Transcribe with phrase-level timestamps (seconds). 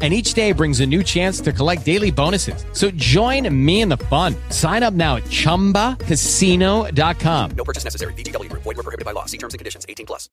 [0.00, 2.64] And each day brings a new chance to collect daily bonuses.
[2.72, 4.36] So join me in the fun.
[4.50, 7.50] Sign up now at chumbacasino.com.
[7.56, 8.12] No purchase necessary.
[8.12, 8.62] VGW Group.
[8.62, 9.24] Void were prohibited by law.
[9.24, 9.84] See terms and conditions.
[9.88, 10.28] 18 plus.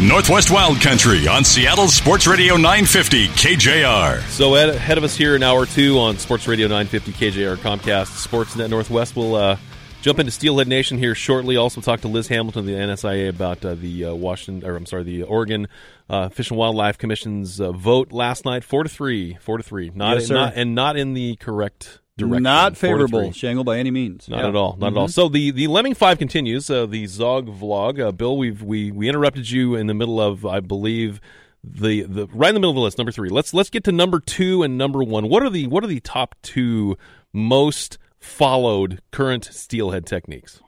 [0.00, 4.20] Northwest Wild Country on Seattle Sports Radio 950 KJR.
[4.22, 8.26] So ahead ahead of us here in hour two on Sports Radio 950 KJR Comcast
[8.26, 9.14] Sportsnet Northwest.
[9.14, 9.56] We'll uh,
[10.04, 11.56] jump into Steelhead Nation here shortly.
[11.56, 14.84] Also talk to Liz Hamilton of the NSIA about uh, the uh, Washington, or I'm
[14.84, 15.66] sorry, the Oregon
[16.10, 19.90] uh, Fish and Wildlife Commission's uh, vote last night, four to three, four to three,
[19.94, 22.42] not, Yes, not and not in the correct direction.
[22.42, 23.32] Not favorable.
[23.32, 24.28] Shangle, by any means.
[24.28, 24.48] Not Yeah.
[24.48, 24.76] at all.
[24.78, 25.08] Not at all.
[25.08, 26.68] So the the Lemming Five continues.
[26.68, 27.98] Uh, the Zog vlog.
[27.98, 31.18] Uh, Bill, we've we we interrupted you in the middle of, I believe,
[31.64, 33.30] the the right in the middle of the list, number three.
[33.30, 35.30] Let's let's get to number two and number one.
[35.30, 36.98] What are the what are the top two
[37.32, 40.60] most followed current steelhead techniques?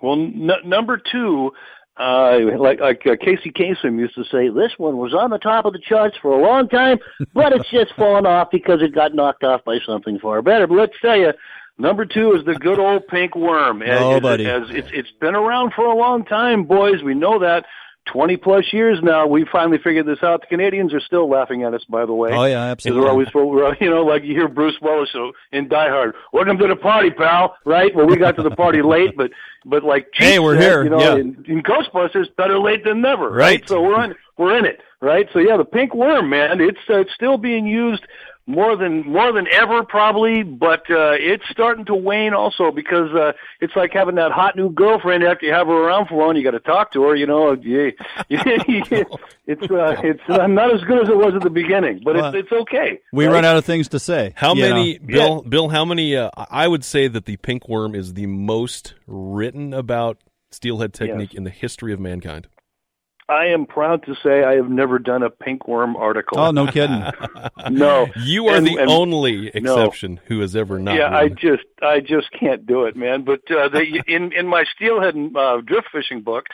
[0.00, 1.50] Well, n- number two,
[1.98, 5.64] uh, like like uh, Casey Kasem used to say, this one was on the top
[5.64, 6.98] of the charts for a long time,
[7.34, 10.66] but it's just fallen off because it got knocked off by something far better.
[10.68, 11.32] But let's tell you,
[11.76, 13.82] number two is the good old pink worm.
[13.82, 14.46] As- Oh, as- buddy.
[14.46, 17.02] as it's it's been around for a long time, boys.
[17.02, 17.64] We know that.
[18.12, 20.40] 20 plus years now, we finally figured this out.
[20.40, 22.30] The Canadians are still laughing at us, by the way.
[22.32, 23.02] Oh, yeah, absolutely.
[23.02, 25.10] we're always, we're, you know, like you hear Bruce Willis
[25.52, 26.14] in Die Hard.
[26.32, 27.56] Welcome to the party, pal.
[27.64, 27.94] Right?
[27.94, 29.30] Well, we got to the party late, but
[29.64, 31.16] but like Chief Hey, we're said, here, You know, yeah.
[31.16, 33.30] in, in Ghostbusters, better late than never.
[33.30, 33.66] Right.
[33.68, 34.80] So we're in we're in it.
[35.00, 35.28] Right.
[35.32, 38.04] So yeah, the pink worm, man, it's uh, it's still being used
[38.48, 43.32] more than more than ever probably, but uh, it's starting to wane also because uh,
[43.60, 46.34] it's like having that hot new girlfriend after you have her around for a long.
[46.34, 47.14] You got to talk to her.
[47.14, 47.90] You know, yeah,
[48.30, 52.34] it's uh, it's uh, not as good as it was at the beginning, but Well,
[52.34, 53.00] it's it's okay.
[53.12, 53.34] We right?
[53.34, 54.32] run out of things to say.
[54.34, 55.06] How you many, know.
[55.06, 55.42] Bill?
[55.42, 56.16] Bill, how many?
[56.16, 60.18] Uh, I would say that the pink worm is the most written about
[60.50, 62.48] steelhead technique in the history of mankind.
[63.28, 66.38] I am proud to say I have never done a pink worm article.
[66.38, 67.02] Oh, no kidding.
[67.70, 69.76] no, You are And- the and- only no.
[69.78, 70.96] exception who has ever not.
[70.96, 73.22] yeah, I just I just can't do it, man.
[73.24, 76.46] But uh, the, in in my steelhead uh, drift fishing book,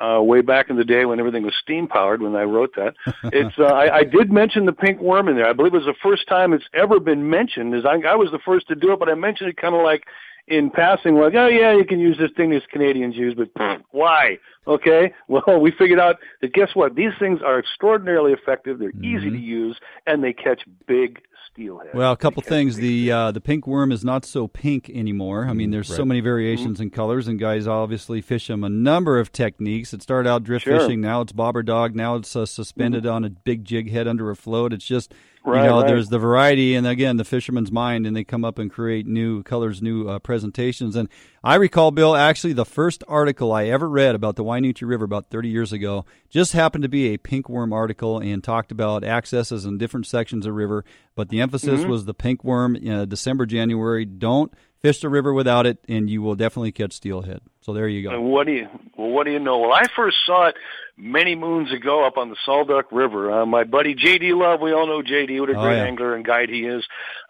[0.00, 2.94] uh, way back in the day when everything was steam powered, when I wrote that,
[3.32, 5.48] it's uh, I, I did mention the pink worm in there.
[5.48, 7.74] I believe it was the first time it's ever been mentioned.
[7.74, 9.82] Is I, I was the first to do it, but I mentioned it kind of
[9.82, 10.04] like
[10.50, 13.48] in passing, like, oh yeah, you can use this thing as Canadians use, but
[13.90, 14.38] why?
[14.66, 16.94] Okay, well, we figured out that guess what?
[16.94, 18.78] These things are extraordinarily effective.
[18.78, 21.20] They're easy to use, and they catch big
[21.50, 21.94] steelhead.
[21.94, 22.76] Well, a couple things.
[22.76, 25.46] The uh, the pink worm is not so pink anymore.
[25.46, 29.18] I mean, there's so many variations and colors, and guys obviously fish them a number
[29.18, 29.92] of techniques.
[29.92, 30.80] It started out drift Sure.
[30.80, 31.00] fishing.
[31.00, 31.94] Now it's bobber dog.
[31.94, 34.72] Now it's uh, suspended on a big jig head under a float.
[34.72, 35.86] It's just Right, you know, right.
[35.86, 39.42] there's the variety, and again, the fisherman's mind, and they come up and create new
[39.44, 40.94] colors, new uh, presentations.
[40.96, 41.08] And
[41.42, 45.30] I recall, Bill, actually, the first article I ever read about the Wynoochee River about
[45.30, 49.64] 30 years ago just happened to be a pink worm article and talked about accesses
[49.64, 50.84] in different sections of river.
[51.14, 51.90] But the emphasis Mm-hmm.
[51.90, 52.76] was the pink worm.
[52.76, 54.04] Uh, December, January.
[54.04, 57.40] Don't fish the river without it, and you will definitely catch steelhead.
[57.68, 58.14] So there you go.
[58.14, 59.10] And what do you well?
[59.10, 59.58] What do you know?
[59.58, 60.54] Well, I first saw it
[60.96, 63.30] many moons ago up on the Sol Duc River.
[63.30, 64.32] Uh, my buddy J.D.
[64.32, 65.38] Love, we all know J.D.
[65.38, 65.84] What a Oh, great yeah.
[65.84, 66.82] angler and guide he is.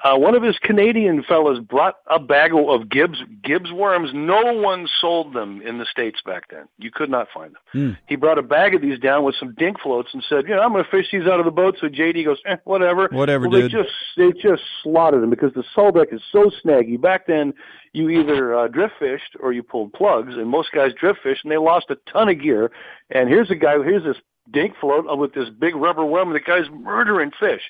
[0.04, 4.10] Uh, one of his Canadian fellows brought a bag of Gibbs Gibbs worms.
[4.14, 6.68] No one sold them in the states back then.
[6.78, 7.60] You could not find them.
[7.72, 7.90] Hmm.
[8.06, 10.62] He brought a bag of these down with some dink floats and said, "You know,
[10.62, 12.22] I'm going to fish these out of the boat." So J.D.
[12.22, 13.72] goes, eh, "Whatever, Whatever, well, dude.
[13.72, 16.98] They just they just slaughtered them because the Sol Duc is so snaggy.
[16.98, 17.52] Back then,
[17.92, 21.52] you either uh, drift fished or you pulled plugs, and most guys drift fished, and
[21.52, 22.70] they lost a ton of gear.
[23.10, 24.16] And here's a guy, here's this
[24.52, 27.62] dink float with this big rubber worm, and the guy's murdering fish.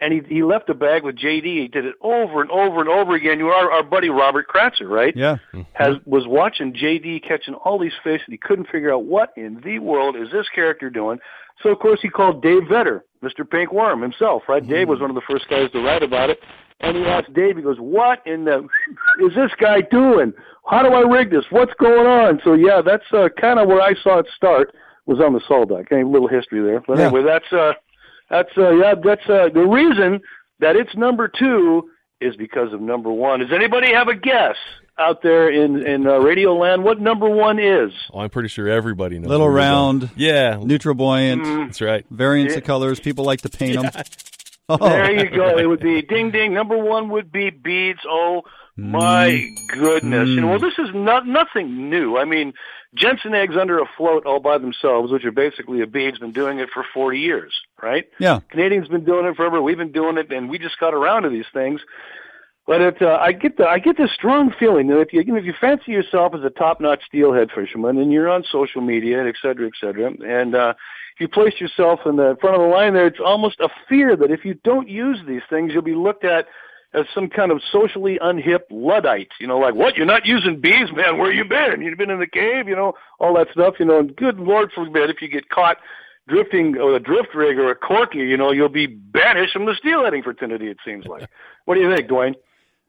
[0.00, 1.44] And he he left a bag with JD.
[1.44, 3.38] He did it over and over and over again.
[3.38, 5.14] You are our buddy Robert Kratzer, right?
[5.16, 5.36] Yeah.
[5.74, 9.60] Has was watching JD catching all these fish, and he couldn't figure out what in
[9.64, 11.18] the world is this character doing.
[11.62, 13.48] So of course he called Dave Vetter, Mr.
[13.48, 14.66] Pink Worm himself, right?
[14.66, 16.40] Dave was one of the first guys to write about it.
[16.82, 18.58] And he asked Dave, he goes, What in the
[19.20, 20.32] is this guy doing?
[20.68, 21.44] How do I rig this?
[21.50, 22.40] What's going on?
[22.44, 24.74] So yeah, that's uh, kind of where I saw it start
[25.06, 25.86] was on the Sol Duc.
[25.90, 26.82] Any little history there.
[26.86, 27.06] But Yeah.
[27.06, 27.72] anyway, that's uh
[28.30, 30.20] that's uh yeah, that's uh the reason
[30.60, 31.88] that it's number two
[32.20, 33.40] is because of number one.
[33.40, 34.56] Does anybody have a guess
[34.98, 37.90] out there in in uh, Radio Land what number one is?
[38.12, 39.28] Oh, I'm pretty sure everybody knows.
[39.28, 40.12] Little round, going.
[40.16, 42.06] Yeah, neutral buoyant, that's right.
[42.10, 42.58] variants Yeah.
[42.58, 43.00] of colors.
[43.00, 43.90] People like to paint them.
[44.68, 45.58] Oh, There you go.
[45.58, 46.54] It would be ding ding.
[46.54, 48.00] Number one would be beads.
[48.08, 48.42] Oh
[48.76, 50.28] my goodness!
[50.28, 52.16] And well, this is not nothing new.
[52.16, 52.54] I mean,
[52.94, 56.58] Jensen eggs under a float all by themselves, which are basically a bead's been doing
[56.58, 58.06] it for 40 years, right?
[58.18, 58.40] Yeah.
[58.50, 59.60] Canadians been doing it forever.
[59.60, 61.80] We've been doing it, and we just got around to these things.
[62.66, 65.44] But it, uh, I get the I get this strong feeling that if you if
[65.44, 69.66] you fancy yourself as a top-notch steelhead fisherman and you're on social media, et cetera,
[69.66, 70.74] et cetera, and uh,
[71.20, 74.30] you place yourself in the front of the line there, it's almost a fear that
[74.30, 76.46] if you don't use these things, you'll be looked at
[76.94, 79.30] as some kind of socially unhip luddite.
[79.40, 79.96] You know, like what?
[79.96, 81.18] You're not using bees, man?
[81.18, 81.80] Where you been?
[81.80, 82.68] You've been in the cave?
[82.68, 83.74] You know, all that stuff.
[83.78, 85.78] You know, and good Lord forbid if you get caught
[86.28, 89.72] drifting with a drift rig or a corky, you know, you'll be banished from the
[89.72, 90.68] steelheading fraternity.
[90.68, 91.28] It seems like.
[91.64, 92.34] What do you think, Dwayne?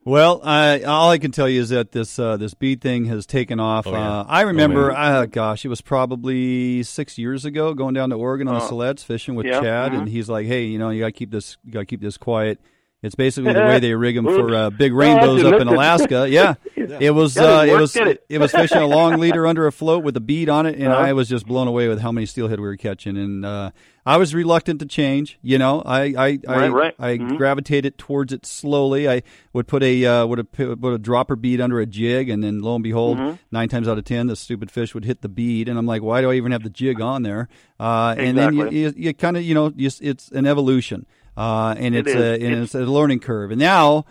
[0.06, 3.24] Well, I, all I can tell you is that this uh, this bead thing has
[3.24, 3.86] taken off.
[3.86, 4.18] Oh, yeah.
[4.20, 4.96] uh, I remember, man.
[4.96, 8.68] uh, gosh, it was probably six years ago, going down to Oregon on the Uh,
[9.02, 11.56] fishing with yeah, Chad, and he's like, "Hey, you know, you got to keep this,
[11.64, 12.60] you got to keep this quiet."
[13.04, 15.68] It's basically the way they rig them for uh, big rainbows up in.
[15.68, 16.26] Alaska.
[16.34, 18.38] Yeah, it was uh, it was it?
[18.38, 21.00] was fishing a long leader under a float with a bead on it, and Uh-huh.
[21.08, 23.16] I was just blown away with how many steelhead we were catching.
[23.16, 23.70] And uh,
[24.06, 25.38] I was reluctant to change.
[25.42, 26.94] You know, I I I, Right, right.
[26.98, 27.36] I Mhm.
[27.36, 29.08] gravitated towards it slowly.
[29.08, 29.22] I
[29.52, 32.60] would put a uh, would have put a dropper bead under a jig, and then
[32.62, 33.34] lo and behold, Mm-hmm.
[33.52, 36.02] nine times out of ten, the stupid fish would hit the bead, and I'm like,
[36.02, 37.48] why do I even have the jig on there?
[37.78, 41.06] Uh, and then you, you, you kind of you know you, it's an evolution,
[41.36, 42.14] uh, and it's is.
[42.16, 43.50] a and It's- it's a learning curve.
[43.50, 44.04] And now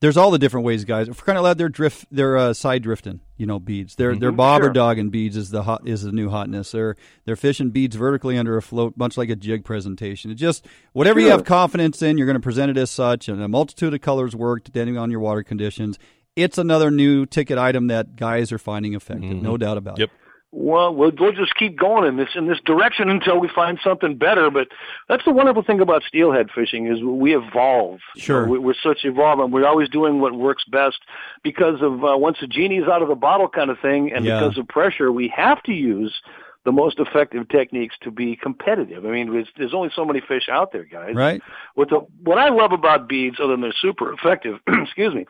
[0.00, 1.08] there's all the different ways, guys.
[1.08, 3.94] For crying out loud, they're drift, they're uh, side drifting, you know, beads.
[3.94, 4.68] They're they're bobber Mm-hmm.
[4.68, 4.72] Sure.
[4.74, 6.72] dogging beads is the hot is the new hotness.
[6.72, 10.30] They're they're fishing beads vertically under a float, much like a jig presentation.
[10.30, 13.40] It just whatever you have confidence in, you're going to present it as such, and
[13.42, 15.98] a multitude of colors work depending on your water conditions.
[16.36, 20.10] It's another new ticket item that guys are finding effective, no doubt about Yep.
[20.10, 20.14] it.
[20.56, 24.16] Well, we'll we'll just keep going in this in this direction until we find something
[24.16, 24.50] better.
[24.50, 24.68] But
[25.08, 27.98] that's the wonderful thing about steelhead fishing is we evolve.
[28.16, 28.46] Sure.
[28.46, 29.50] We- we're such evolvement.
[29.50, 30.98] We're always doing what works best
[31.42, 34.38] because of uh, once the genie's out of the bottle kind of thing, and Yeah.
[34.40, 36.14] because of pressure, we have to use
[36.64, 39.04] the most effective techniques to be competitive.
[39.04, 41.14] I mean, there's, there's only so many fish out there, guys.
[41.14, 41.42] Right?
[41.74, 45.26] What the what I love about beads, other than they're super effective, excuse me,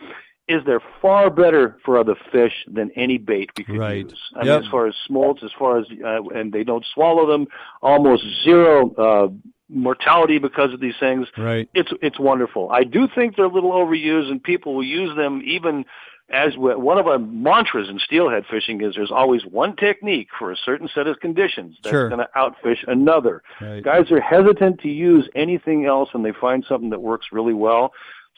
[0.49, 4.05] is they're far better for other fish than any bait we could Right.
[4.05, 4.31] use.
[4.37, 4.47] I Yep.
[4.47, 7.47] mean, as far as smolts, as far as uh, and they don't swallow them,
[7.83, 9.29] almost zero uh,
[9.71, 11.27] mortality because of these things.
[11.39, 11.69] Right.
[11.75, 12.71] It's it's wonderful.
[12.71, 15.87] I do think they're a little overused, and people will use them even
[16.31, 20.51] as we- one of our mantras in steelhead fishing is there's always one technique for
[20.51, 22.09] a certain set of conditions that's Sure.
[22.09, 23.43] going to outfish another.
[23.61, 23.83] Right.
[23.83, 27.93] Guys are hesitant to use anything else, and they find something that works really well.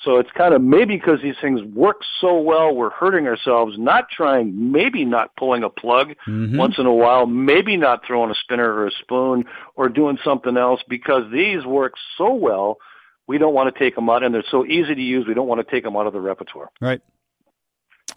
[0.05, 4.09] So it's kind of maybe because these things work so well, we're hurting ourselves, not
[4.11, 6.57] trying, maybe not pulling a plug Mhm.
[6.59, 9.45] once in a while, maybe not throwing a spinner or a spoon
[9.75, 12.77] or doing something else because these work so well,
[13.27, 15.49] we don't want to take them out, and they're so easy to use, we don't
[15.49, 16.69] want to take them out of the repertoire.
[16.81, 17.01] Right.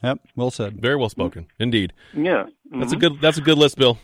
[0.04, 0.20] Yep.
[0.36, 0.80] Well said.
[0.82, 1.94] Very well spoken, indeed.
[2.14, 2.46] Yeah.
[2.72, 3.00] That's a Mhm.
[3.00, 3.22] good.
[3.22, 3.98] That's a good list, Bill.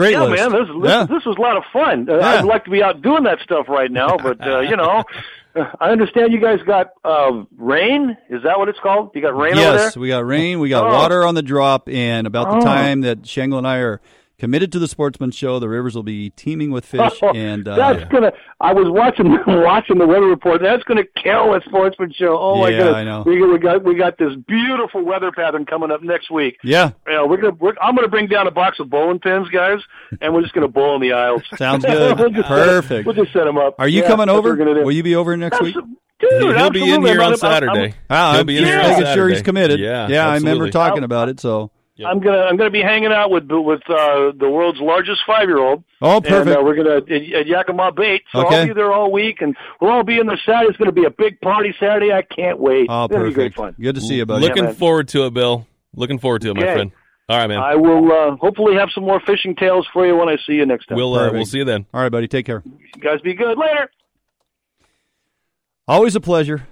[0.00, 0.42] Great yeah, list.
[0.42, 1.04] man, this, this, yeah.
[1.04, 2.08] this was a lot of fun.
[2.08, 2.26] Uh, Yeah.
[2.38, 5.04] I'd like to be out doing that stuff right now, but uh, you know,
[5.80, 8.16] I understand you guys got uh, rain.
[8.30, 9.10] Is that what it's called?
[9.14, 10.92] You got rain over yes, we got rain, we got Oh.
[10.94, 12.60] water on the drop, and about the Oh.
[12.64, 14.00] time that Shangle and I are
[14.40, 17.12] committed to the Sportsman Show, the rivers will be teeming with fish.
[17.22, 18.32] Oh, and uh, that's gonna.
[18.60, 20.60] I was watching watching the weather report.
[20.62, 22.36] That's gonna kill a sportsman show.
[22.38, 22.94] Oh my Yeah, goodness!
[22.96, 23.22] I know.
[23.24, 26.56] We, we got we got this beautiful weather pattern coming up next week.
[26.64, 27.54] yeah, Yeah, we're gonna.
[27.54, 29.78] We're, I'm gonna bring down a box of bowling pins, guys,
[30.20, 31.42] and we're just gonna bowl in the aisles.
[31.56, 32.18] Sounds good.
[32.18, 33.06] We'll just Perfect.
[33.06, 33.76] we'll just set them up.
[33.78, 34.48] are you Yeah, coming over?
[34.50, 34.84] we're gonna do.
[34.84, 35.76] Will you be over next week?
[35.76, 35.86] Abso-
[36.20, 37.18] Dude, He'll be in here man.
[37.18, 37.94] on I'm- I'm- Saturday.
[38.10, 39.80] Ah, He'll I'm be in just here on making sure he's committed.
[39.80, 40.24] Yeah, yeah.
[40.28, 40.70] I remember absolutely.
[40.72, 41.40] talking about it.
[41.40, 41.70] So,
[42.08, 45.58] I'm gonna I'm gonna be hanging out with with uh, the world's largest five year
[45.58, 45.84] old.
[46.02, 46.58] oh, And perfect.
[46.58, 48.60] uh, we're gonna at, at Yakima Bait, so Okay.
[48.60, 50.68] I'll be there all week, and we'll all be in there Saturday.
[50.68, 52.12] It's gonna be a big party Saturday.
[52.12, 52.86] I can't wait.
[52.88, 53.74] oh, it's gonna be great fun.
[53.80, 54.44] Good to see you, buddy.
[54.46, 54.74] Looking man.
[54.74, 55.66] forward to it, Bill.
[55.94, 56.72] Looking forward to it, my Okay.
[56.72, 56.92] friend.
[57.28, 57.58] All right, man.
[57.60, 60.66] I will uh, hopefully have some more fishing tales for you when I see you
[60.66, 60.96] next time.
[60.96, 61.86] we'll uh, we'll see you then.
[61.94, 62.26] All right, buddy.
[62.28, 62.62] Take care.
[62.64, 63.88] You guys be good later.
[65.86, 66.66] Always a pleasure.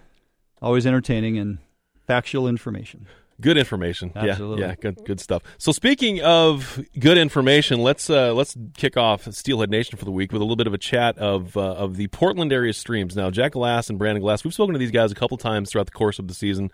[0.60, 1.58] Always entertaining and
[2.06, 3.06] factual information.
[3.40, 4.10] Good information.
[4.16, 4.62] Absolutely.
[4.62, 5.42] Yeah, yeah, good good stuff.
[5.58, 10.32] So speaking of good information, let's uh, let's kick off Steelhead Nation for the week
[10.32, 13.14] with a little bit of a chat of uh, of the Portland area streams.
[13.14, 15.86] Now, Jack Glass and Brandon Glass, we've spoken to these guys a couple times throughout
[15.86, 16.72] the course of the season,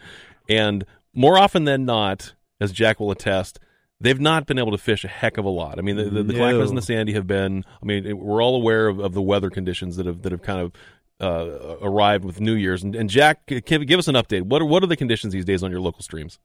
[0.49, 3.59] and more often than not, as Jack will attest,
[4.00, 5.78] they've not been able to fish a heck of a lot.
[5.78, 6.35] I mean, the, the, the.
[6.35, 7.62] Clackamas and the Sandy have been.
[7.83, 10.61] I mean, we're all aware of, of the weather conditions that have that have kind
[10.61, 10.73] of.
[11.21, 14.42] Uh, arrived with New Year's and, and Jack, give, give us an update.
[14.42, 16.40] What are what are the conditions these days on your local streams?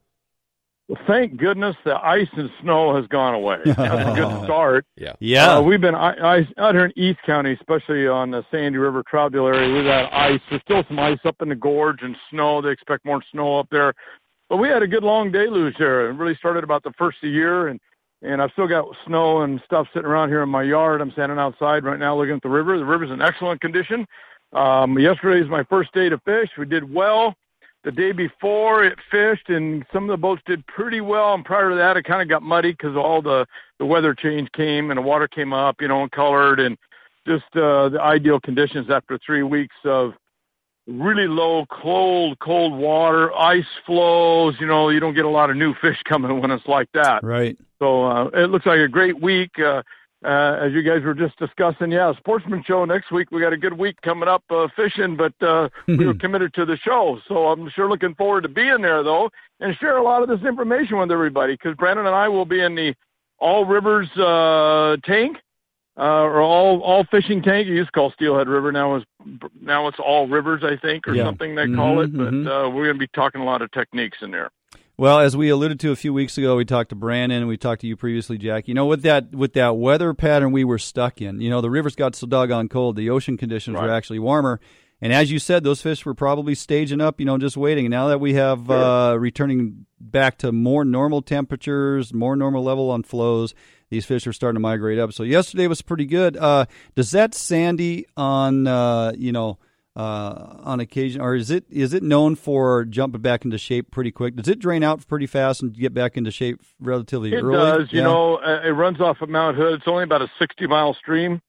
[0.89, 3.60] Well, thank goodness the ice and snow has gone away.
[3.65, 4.88] That's a good start.
[4.98, 5.58] Yeah, Yeah.
[5.58, 9.03] Uh, we've been I, ice out here in East County, especially on the Sandy River
[9.03, 9.72] Troutdale area.
[9.72, 10.41] We've had ice.
[10.50, 12.60] There's still some ice up in the gorge and snow.
[12.60, 13.93] They expect more snow up there.
[14.50, 16.10] But we had a good long deluge there.
[16.10, 17.79] It really started about the first of the year, and
[18.24, 21.01] and I've still got snow and stuff sitting around here in my yard.
[21.01, 22.79] I'm standing outside right now looking at the river.
[22.79, 24.08] The river's in excellent condition.
[24.53, 26.50] Um, yesterday is my first day to fish.
[26.58, 27.36] We did well.
[27.83, 31.33] The day before it fished, and some of the boats did pretty well.
[31.33, 33.45] And prior to that, it kind of got muddy because all the
[33.79, 36.77] the weather change came and the water came up, you know, and colored, and
[37.25, 40.13] just uh, the ideal conditions after three weeks of
[40.88, 44.55] really low, cold, cold water, ice flows.
[44.59, 47.24] You know, you don't get a lot of new fish coming when it's like that.
[47.24, 47.57] Right.
[47.79, 49.57] So uh, it looks like a great week.
[49.57, 49.83] Uh,
[50.25, 53.31] uh, as you guys were just discussing, yeah, sportsman show next week.
[53.31, 56.65] We got a good week coming up uh, fishing, but uh, we were committed to
[56.65, 57.19] the show.
[57.27, 60.45] So I'm sure looking forward to being there though, and share a lot of this
[60.47, 62.93] information with everybody because Brandon and I will be in the
[63.39, 65.38] All Rivers uh, tank
[65.97, 67.67] uh, or all all fishing tank.
[67.67, 68.71] It used to call Steelhead River.
[68.71, 69.05] Now it's
[69.61, 71.25] now it's All Rivers, I think, or Yeah.
[71.25, 72.11] something they call it.
[72.15, 72.45] But mhm.
[72.47, 74.49] uh, we're going to be talking a lot of techniques in there.
[75.00, 77.56] Well, as we alluded to a few weeks ago, we talked to Brandon and we
[77.56, 78.68] talked to you previously, Jack.
[78.68, 81.70] You know, with that with that weather pattern we were stuck in, you know, the
[81.70, 84.60] rivers got so doggone cold, the ocean conditions were actually warmer.
[85.00, 87.86] And as you said, those fish were probably staging up, you know, just waiting.
[87.86, 92.91] And now that we have uh, returning back to more normal temperatures, more normal level
[92.91, 93.56] on flows,
[93.89, 95.13] these fish are starting to migrate up.
[95.13, 96.36] So yesterday was pretty good.
[96.36, 96.65] Uh,
[96.96, 99.60] does that sandy on, uh, you know,
[100.00, 104.12] uh, on occasion, or is it is it known for jumping back into shape pretty
[104.12, 104.36] quick?
[104.38, 107.58] Does it drain out pretty fast and get back into shape relatively It early?
[107.84, 107.91] does.
[107.91, 109.74] You know, uh, it runs off of Mount Hood.
[109.74, 111.41] It's only about a 60 mile stream.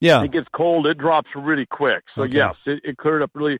[0.00, 0.86] Yeah, It gets cold.
[0.86, 2.02] It drops really quick.
[2.14, 2.34] So Okay.
[2.36, 3.58] yes, it, it cleared up really.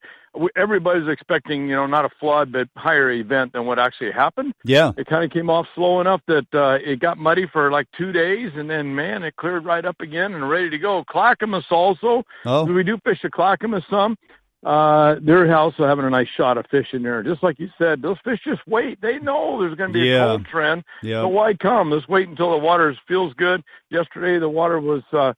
[0.56, 4.54] Everybody's expecting, you know, not a flood, but higher event than what actually happened.
[4.64, 7.88] yeah, It kind of came off slow enough that uh, it got muddy for like
[7.99, 11.02] two days, and then man, it cleared right up again and ready to go.
[11.09, 12.23] Clackamas also.
[12.44, 12.64] Oh.
[12.64, 14.16] We do fish the Clackamas some.
[14.64, 17.23] Uh, they're also having a nice shot of fish in there.
[17.23, 19.00] Just like you said, those fish just wait.
[19.00, 20.25] They know there's going to be Yeah.
[20.25, 20.85] a cold trend.
[21.02, 21.23] yeah.
[21.23, 21.90] So why come?
[21.90, 23.62] Let's wait until the water feels good.
[23.88, 25.32] Yesterday, the water was uh,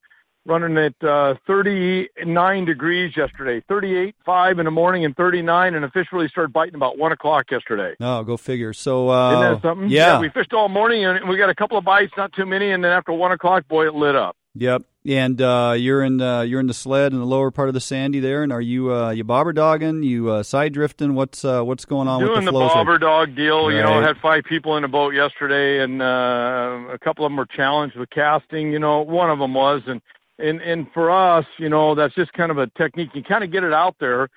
[0.45, 5.91] running at uh, 39 degrees yesterday, 38, 5 in the morning, and 39, and the
[5.91, 7.95] fish really started biting about 1 o'clock yesterday.
[8.01, 8.73] No, go figure.
[8.73, 9.89] So, uh, Isn't that something?
[9.91, 12.71] Yeah, we fished all morning, and we got a couple of bites, not too many,
[12.71, 14.37] and then after 1 o'clock, boy, it lit up.
[14.55, 14.83] Yep.
[15.05, 17.81] And uh, you're in uh, you're in the sled in the lower part of the
[17.81, 21.15] sandy there, and are you uh, you bobber dogging, you uh, side drifting?
[21.17, 24.07] What's uh, what's going on Doing with the the bobber dog deal, you know, Right.
[24.07, 27.97] had five people in the boat yesterday, and uh, a couple of them were challenged
[27.97, 28.71] with casting.
[28.71, 30.01] You know, one of them was, and
[30.43, 33.11] and and for us, you know, that's just kind of a technique.
[33.15, 34.29] You kind of get it out there,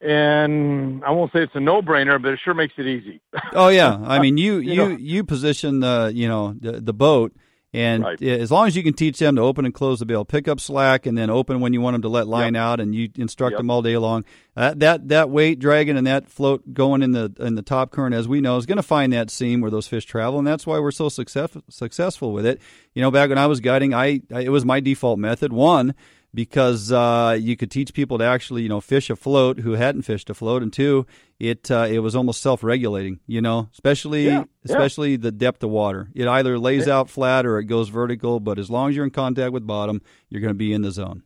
[0.00, 3.20] and I won't say it's a no-brainer, but it sure makes it easy.
[3.52, 4.96] Oh yeah, I mean you You you know.
[4.98, 7.32] you position the you know the, the boat,
[7.74, 8.22] and Right.
[8.22, 10.60] as long as you can teach them to open and close the bail, pick up
[10.60, 13.52] slack, and then open when you want them to let line out, and you instruct
[13.52, 13.58] Yep.
[13.58, 14.24] them all day long.
[14.54, 18.14] That that that weight dragging and that float going in the in the top current,
[18.14, 20.66] as we know, is going to find that seam where those fish travel, and that's
[20.66, 22.60] why we're so success, successful with it.
[22.94, 25.52] You know, back when I was guiding, I, I it was my default method.
[25.52, 25.94] One
[26.34, 30.02] because uh, you could teach people to actually, you know, fish a float who hadn't
[30.02, 31.06] fished a float, and two,
[31.38, 33.20] it uh, it was almost self regulating.
[33.26, 34.44] You know, especially Yeah, yeah.
[34.64, 36.08] especially the depth of water.
[36.14, 39.10] It either lays out flat or it goes vertical, but as long as you're in
[39.12, 41.22] contact with bottom, you're going to be in the zone.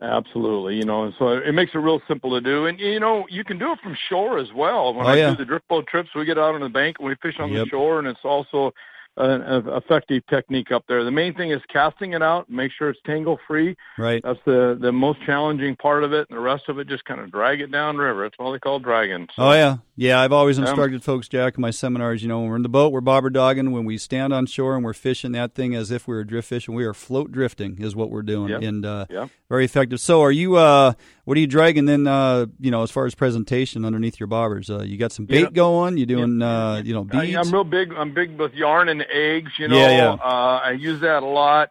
[0.00, 3.24] Absolutely, you know, and so it makes it real simple to do, and you know,
[3.30, 4.92] you can do it from shore as well.
[4.92, 5.30] When Oh, I yeah.
[5.30, 7.52] do the drift boat trips, we get out on the bank and we fish on
[7.52, 7.64] Yep.
[7.66, 8.74] the shore, and it's also
[9.16, 11.04] an, an effective technique up there.
[11.04, 13.76] The main thing is casting it out, make sure it's tangle free.
[13.98, 14.22] Right.
[14.22, 17.20] That's the the most challenging part of it, and the rest of it just kind
[17.20, 18.22] of drag it down river.
[18.24, 19.28] That's what they call dragging.
[19.36, 20.20] So, Oh yeah, yeah.
[20.20, 22.22] I've always Um, instructed folks, Jack, in my seminars.
[22.22, 23.70] You know, when we're in the boat, we're bobber dogging.
[23.72, 26.48] When we stand on shore and we're fishing that thing as if we were drift
[26.48, 28.62] fishing, we are float drifting, is what we're doing, Yep.
[28.62, 29.28] and uh, Yep.
[29.50, 30.00] very effective.
[30.00, 30.56] So, are you?
[30.56, 30.92] Uh,
[31.24, 32.06] what are you dragging then?
[32.06, 35.36] Uh, you know, as far as presentation underneath your bobbers, uh, you got some bait
[35.38, 35.96] You know- going.
[35.98, 36.40] You doing?
[36.42, 37.24] Uh, you know, I.
[37.36, 37.92] I'm real big.
[37.92, 39.52] I'm big with yarn and eggs.
[39.58, 40.12] You know, Yeah, yeah.
[40.12, 41.70] Uh, I use that a lot,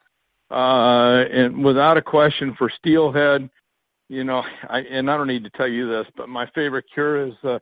[0.50, 3.50] uh, and without a question for steelhead.
[4.10, 7.28] You know, I, and I don't need to tell you this, but my favorite cure
[7.28, 7.60] is uh,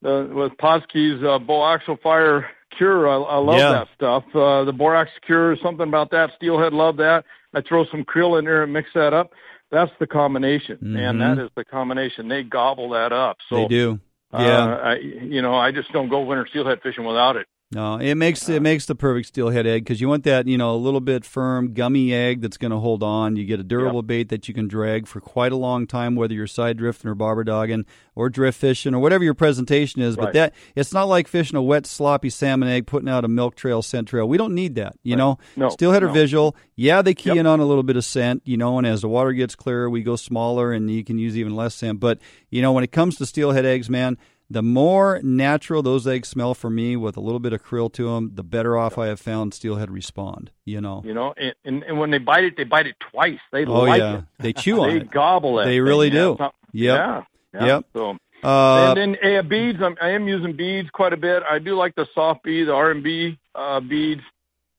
[0.00, 2.48] the with Pautzke's uh, Boaxel Fire
[2.78, 3.06] Cure.
[3.06, 3.72] I, I love Yeah.
[3.72, 4.24] that stuff.
[4.34, 6.30] Uh, the borax cure, something about that.
[6.36, 7.26] Steelhead love that.
[7.52, 9.32] I throw some krill in there and mix that up.
[9.70, 11.16] That's the combination, man.
[11.18, 11.36] Mhm.
[11.36, 12.28] That is the combination.
[12.28, 13.36] They gobble that up.
[13.50, 14.00] So they do.
[14.32, 14.74] uh, Yeah.
[14.76, 17.46] I, you know, I just don't go winter steelhead fishing without it.
[17.72, 20.58] No, it makes it uh, makes the perfect steelhead egg because you want that you
[20.58, 23.36] know a little bit firm, gummy egg that's going to hold on.
[23.36, 26.34] You get a durable bait that you can drag for quite a long time, whether
[26.34, 27.86] you're side drifting or bobber dogging
[28.16, 30.16] or drift fishing or whatever your presentation is.
[30.16, 33.54] But that it's not like fishing a wet, sloppy salmon egg, putting out a milk
[33.54, 34.26] trail, scent trail.
[34.26, 34.96] We don't need that.
[35.04, 36.12] You know, No, steelhead are no.
[36.12, 36.56] visual.
[36.74, 37.36] Yeah, they key Yep.
[37.38, 38.42] in on a little bit of scent.
[38.44, 41.36] You know, and as the water gets clearer, we go smaller and you can use
[41.38, 42.00] even less scent.
[42.00, 42.18] But
[42.50, 44.18] you know, when it comes to steelhead eggs, man
[44.52, 48.12] the more natural those eggs smell for me, with a little bit of krill to
[48.12, 50.50] them, the better off I have found steelhead respond.
[50.64, 51.02] You know.
[51.04, 53.38] You know, and, and, and when they bite it, they bite it twice.
[53.52, 54.24] They Oh like yeah, it.
[54.40, 55.00] they chew on They it.
[55.00, 55.66] They gobble it.
[55.66, 56.36] They really do.
[56.40, 56.52] Yep.
[56.72, 57.24] Yep.
[57.54, 57.66] Yeah.
[57.66, 57.84] Yep.
[57.94, 61.42] So, Uh, and then uh, beads, I'm, I am using beads quite a bit.
[61.48, 64.22] I do like the soft beads, the R and B uh, beads.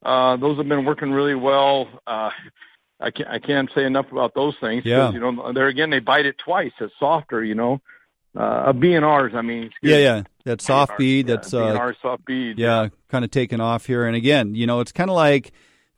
[0.03, 1.87] Uh, those have been working really well.
[2.07, 2.31] Uh,
[2.99, 4.83] I can't I can't say enough about those things.
[4.85, 5.11] Yeah.
[5.11, 6.71] You know, there again, they bite it twice.
[6.79, 7.43] It's softer.
[7.43, 7.81] You know,
[8.37, 9.33] uh, a B&Rs.
[9.35, 11.27] I mean, yeah, yeah, that soft bead.
[11.27, 12.57] yeah, That's uh, B&R soft bead.
[12.57, 14.05] yeah, kind of taken off here.
[14.05, 15.51] And again, you know, it's kind of like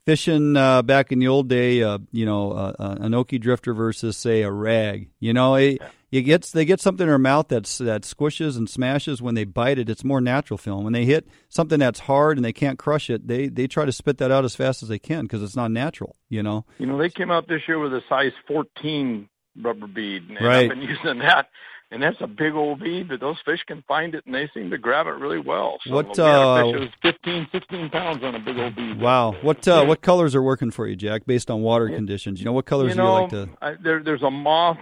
[0.04, 1.82] fishing uh, back in the old day.
[1.82, 5.08] Uh, you know, uh, uh, an okie drifter versus say a rag.
[5.20, 8.68] You know, it, you get they get something in their mouth that's that squishes and
[8.68, 9.88] smashes when they bite it.
[9.88, 10.84] It's more natural film.
[10.84, 13.92] When they hit something that's hard and they can't crush it, they they try to
[13.92, 16.16] spit that out as fast as they can because it's not natural.
[16.28, 16.66] You know.
[16.78, 19.28] You know, they came out this year with a size 14
[19.62, 20.64] rubber bead, and Right.
[20.64, 21.48] I've been using that.
[21.94, 24.68] And that's a big old bead, but those fish can find it, and they seem
[24.70, 25.78] to grab it really well.
[25.86, 29.00] So What, uh, fish was 15, 16 pounds on a big old bead.
[29.00, 29.36] Wow.
[29.42, 31.24] What uh, what colors are working for you, Jack?
[31.24, 33.48] Based on water conditions, you know what colors you do you like to?
[33.62, 34.78] I, there, there's a moth,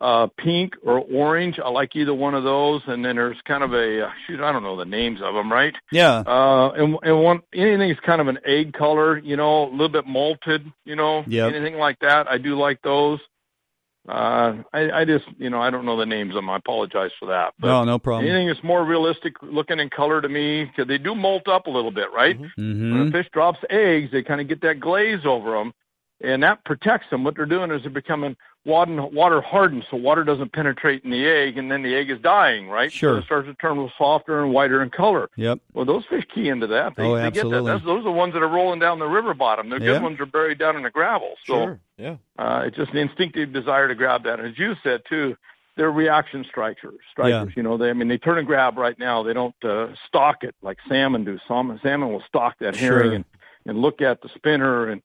[0.00, 1.60] uh, pink or orange.
[1.64, 2.82] I like either one of those.
[2.86, 4.40] And then there's kind of a uh, shoot.
[4.40, 5.74] I don't know the names of them, right?
[5.92, 6.24] Yeah.
[6.26, 9.88] Uh, and and one anything is kind of an egg color, you know, a little
[9.88, 12.28] bit malted, you know, anything like that.
[12.28, 13.20] I do like those.
[14.08, 16.50] Uh, I, I just, you know, I don't know the names of them.
[16.50, 17.54] I apologize for that.
[17.60, 18.28] But No, no problem.
[18.28, 21.70] anything that's more realistic looking in color to me, because they do molt up a
[21.70, 22.36] little bit, right?
[22.38, 23.08] When Mm-hmm.
[23.08, 25.72] a fish drops eggs, they kind of get that glaze over them,
[26.22, 27.24] and that protects them.
[27.24, 31.58] What they're doing is they're becoming water, hardened, so water doesn't penetrate in the egg,
[31.58, 32.92] and then the egg is dying, right?
[32.92, 33.14] Sure.
[33.14, 35.28] So it starts to turn a little softer and whiter in color.
[35.36, 35.58] Yep.
[35.74, 36.94] Well, those fish key into that.
[36.96, 37.38] They, Oh, they get that.
[37.40, 37.72] absolutely.
[37.72, 39.68] That's, those are the ones that are rolling down the river bottom.
[39.68, 39.94] The Yeah.
[39.94, 41.34] good ones are buried down in the gravel.
[41.44, 42.16] So Yeah.
[42.38, 44.38] uh, it's just an instinctive desire to grab that.
[44.38, 45.36] And as you said too,
[45.76, 47.00] they're reaction strikers.
[47.10, 47.52] Strikers, Yeah.
[47.56, 47.76] you know.
[47.78, 49.22] They, I mean, they turn and grab right now.
[49.24, 51.38] They don't uh, stalk it like salmon do.
[51.48, 53.14] Salmon, salmon will stalk that herring Sure.
[53.14, 53.24] and
[53.64, 55.02] and look at the spinner and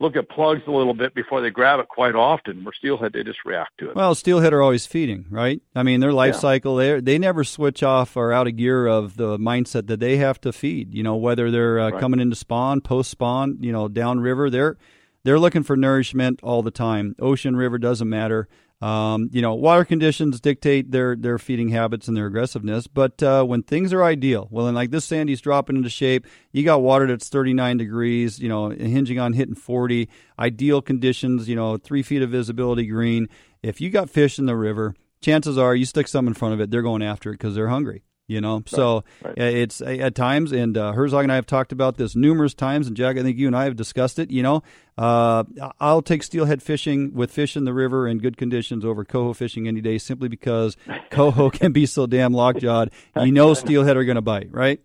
[0.00, 1.88] look at plugs a little bit before they grab it.
[1.88, 3.94] Quite often, where steelhead they just react to it.
[3.96, 5.60] Well, steelhead are always feeding, right?
[5.74, 6.40] I mean, their life Yeah.
[6.40, 10.16] cycle they they never switch off or out of gear of the mindset that they
[10.16, 10.94] have to feed.
[10.94, 12.00] You know, whether they're uh, Right.
[12.00, 14.76] coming into spawn, post spawn, you know, downriver, they're
[15.22, 17.14] they're looking for nourishment all the time.
[17.20, 18.48] Ocean, river doesn't matter.
[18.80, 22.86] Um, you know, water conditions dictate their their feeding habits and their aggressiveness.
[22.86, 26.64] But uh, when things are ideal, well, and like this Sandy's dropping into shape, you
[26.64, 30.08] got water that's 39 degrees, you know, hinging on hitting 40.
[30.38, 33.28] Ideal conditions, you know, three feet of visibility, green.
[33.62, 36.60] If you got fish in the river, chances are you stick some in front of
[36.60, 38.02] it, they're going after it because they're hungry.
[38.30, 39.36] You know, so right.
[39.36, 42.86] it's uh, at times, and uh, Herzog and I have talked about this numerous times,
[42.86, 44.30] and Jack, I think you and I have discussed it.
[44.30, 44.62] You know,
[44.96, 45.42] uh,
[45.80, 49.66] I'll take steelhead fishing with fish in the river in good conditions over coho fishing
[49.66, 50.76] any day, simply because
[51.10, 52.92] coho can be so damn lockjawed.
[53.16, 54.80] You know, steelhead are going to bite, right?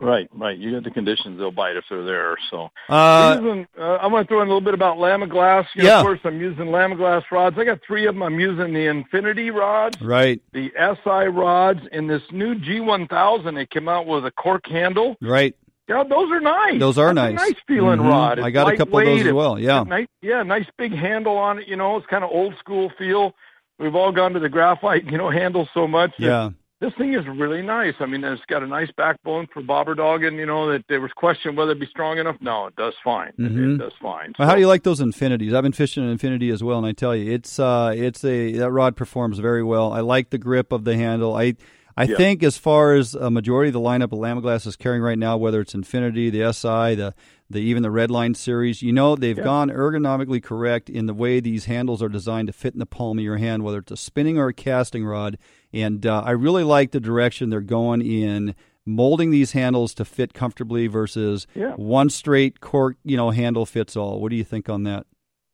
[0.00, 0.58] Right, right.
[0.58, 2.36] You got the conditions; they'll bite if they're there.
[2.50, 5.66] So Uh, using, uh, I want to throw in a little bit about Lamiglas.
[5.74, 5.98] You know, Yeah.
[6.00, 7.56] Of course, I'm using Lamiglas rods.
[7.58, 8.22] I got three of them.
[8.22, 13.54] I'm using the Infinity rods, right, the SI rods, and this new G1000.
[13.54, 15.16] They came out with a cork handle.
[15.22, 15.54] right.
[15.86, 16.80] Yeah, those are nice.
[16.80, 17.50] Those are That's a nice.
[17.50, 18.08] nice feeling Mhm.
[18.08, 18.38] rod.
[18.40, 19.82] I got a couple of those as well, yeah.
[19.82, 21.68] Nice, yeah, nice big handle on it.
[21.68, 23.34] You know, it's kind of old school feel.
[23.78, 26.12] We've all gone to the graphite, you know, handle so much.
[26.18, 26.50] that Yeah.
[26.84, 27.94] This thing is really nice.
[28.00, 30.34] I mean, it's got a nice backbone for bobber dogging.
[30.38, 32.36] You know, that there was question whether it'd be strong enough.
[32.40, 33.32] No, it does fine.
[33.38, 34.34] It- It, does fine.
[34.38, 35.54] Well, how do you like those infinities?
[35.54, 38.52] I've been fishing an infinity as well, and I tell you, it's uh, it's a
[38.52, 39.92] that rod performs very well.
[39.92, 41.34] I like the grip of the handle.
[41.36, 41.54] I
[41.96, 42.16] I Yeah.
[42.16, 45.36] think as far as a majority of the lineup of Lamiglas is carrying right now,
[45.36, 47.14] whether it's Infinity, the SI, the
[47.50, 49.44] the even the Redline series, you know they've Yeah.
[49.44, 53.18] gone ergonomically correct in the way these handles are designed to fit in the palm
[53.18, 55.36] of your hand, whether it's a spinning or a casting rod.
[55.72, 58.54] And uh, I really like the direction they're going in
[58.86, 61.72] molding these handles to fit comfortably versus Yeah.
[61.76, 64.20] one straight cork, you know, handle fits all.
[64.20, 65.06] What do you think on that?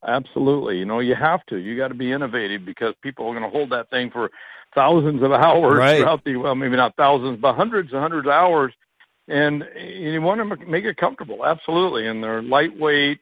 [0.07, 0.79] Absolutely.
[0.79, 1.57] You know, you have to.
[1.59, 4.31] You got to be innovative because people are going to hold that thing for
[4.75, 5.99] thousands of hours Right.
[6.01, 8.73] throughout the, well, maybe not thousands, but hundreds and hundreds of hours.
[9.29, 11.45] And you want to make it comfortable.
[11.47, 12.07] Absolutely.
[12.09, 13.21] And they're lightweight.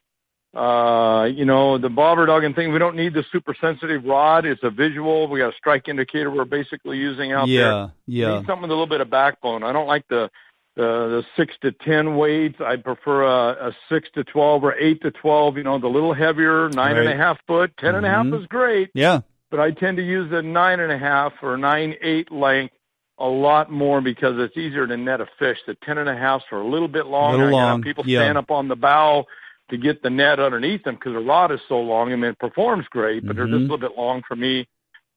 [0.56, 4.46] Uh, you know, the bobber dogging thing, we don't need the super sensitive rod.
[4.46, 5.28] It's a visual.
[5.28, 7.54] We got a strike indicator we're basically using out there.
[7.56, 9.62] yeah, yeah, need something with a little bit of backbone.
[9.62, 10.30] I don't like the
[10.74, 12.56] the, the six to ten weights.
[12.64, 15.58] I prefer a, a six to twelve or eight to twelve.
[15.58, 17.72] You know, the little heavier, nine and a half foot.
[17.76, 19.20] Ten and a half is great, yeah.
[19.50, 22.74] But I tend to use a nine and a half or nine eight length
[23.18, 25.58] a lot more because it's easier to net a fish.
[25.66, 27.32] The ten and a halfs are a little bit long.
[27.32, 28.20] Little long, People yeah.
[28.20, 29.24] stand up on the bow
[29.70, 32.12] to get the net underneath them because the rod is so long.
[32.12, 33.62] I mean, it performs great, but they're just a Mhm.
[33.70, 34.66] little bit long for me.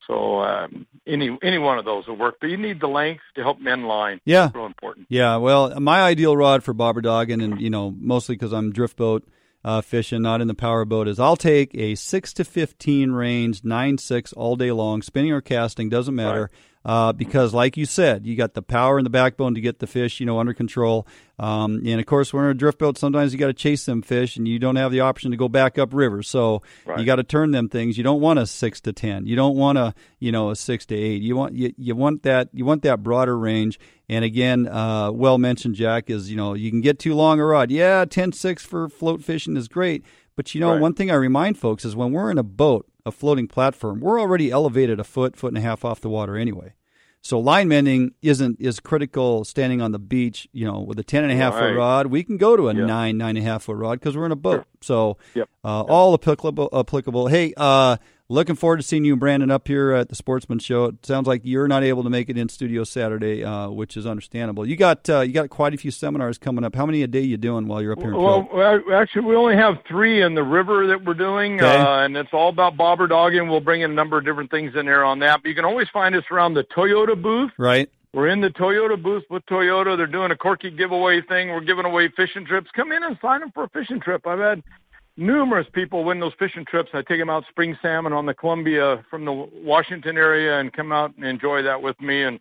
[0.08, 2.36] So um, any any one of those will work.
[2.42, 4.20] But you need the length to help men line.
[4.26, 4.48] Yeah.
[4.48, 5.06] It's real important.
[5.10, 8.98] Yeah, well, my ideal rod for bobber dogging, and you know, mostly because I'm drift
[8.98, 9.24] boat
[9.64, 13.64] uh, fishing, not in the power boat, is I'll take a six to fifteen range,
[13.64, 16.50] nine six all day long, spinning or casting doesn't matter.
[16.84, 19.86] Uh, because, like you said, you got the power and the backbone to get the
[19.86, 21.06] fish, you know, under control.
[21.38, 23.86] Um, and of course, when we're in a drift boat, sometimes you got to chase
[23.86, 26.24] them fish, and you don't have the option to go back up river.
[26.24, 27.00] So Right.
[27.00, 27.98] you got to turn them things.
[28.00, 29.28] You don't want a six to ten.
[29.28, 31.22] You don't want a, you know, a six to eight.
[31.22, 33.80] You want you, you want that you want that broader range.
[34.10, 37.46] And again, uh, well mentioned, Jack, is you know you can get too long a
[37.46, 37.70] rod.
[37.72, 40.04] Yeah, 10-6 for float fishing is great,
[40.36, 40.82] but you know Right.
[40.82, 44.20] one thing I remind folks is when we're in a boat, a floating platform, we're
[44.20, 46.74] already elevated a foot, foot and a half off the water anyway.
[47.24, 51.24] So line mending isn't is critical standing on the beach, you know, with a ten
[51.24, 52.08] and a half foot rod.
[52.08, 52.86] We can go to a Yeah.
[52.86, 54.66] nine, nine and a half foot rod because we're in a boat.
[54.82, 55.48] So Yep.
[55.64, 57.28] uh, all applicable applicable.
[57.28, 57.98] Hey, uh,
[58.32, 60.86] looking forward to seeing you and Brandon up here at the Sportsman Show.
[60.86, 64.06] It sounds like you're not able to make it in studio Saturday, uh, which is
[64.08, 64.66] understandable.
[64.66, 66.76] You got uh, you got quite a few seminars coming up.
[66.76, 68.96] How many a day you doing while you're up here in Well, Phil?
[68.96, 71.78] actually, we only have three in the river that we're doing, Okay.
[71.78, 73.50] uh, and it's all about bobber dogging.
[73.50, 75.42] We'll bring in a number of different things in there on that.
[75.44, 77.52] But you can always find us around the Toyota booth.
[77.58, 77.90] Right.
[78.14, 79.96] We're in the Toyota booth with Toyota.
[79.96, 81.50] They're doing a Corky giveaway thing.
[81.50, 82.70] We're giving away fishing trips.
[82.76, 84.28] Come in and sign them for a fishing trip.
[84.28, 84.64] I've had
[85.18, 86.90] numerous people win those fishing trips.
[86.94, 90.92] I take them out spring salmon on the Columbia from the Washington area and come
[90.92, 92.24] out and enjoy that with me.
[92.24, 92.40] And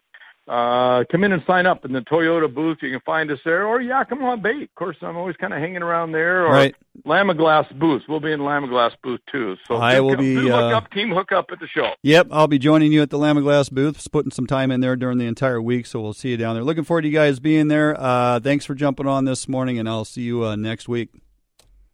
[0.49, 2.79] uh, come in and sign up in the Toyota booth.
[2.83, 4.63] You can find us there, or Yakima Bait.
[4.65, 6.47] Of course, I'm always kind of hanging around there.
[6.47, 6.75] Or Right.
[7.07, 8.03] Lamiglas booth.
[8.09, 9.57] We'll be in Lamiglas booth too.
[9.69, 11.93] So I will come- be, hook uh, up, team hook up at the show.
[12.03, 14.97] Yep, I'll be joining you at the Lamiglas booth, just putting some time in there
[14.97, 16.65] during the entire week, so we'll see you down there.
[16.65, 17.95] Looking forward to you guys being there.
[17.97, 21.11] Uh, thanks for jumping on this morning, and I'll see you uh, next week.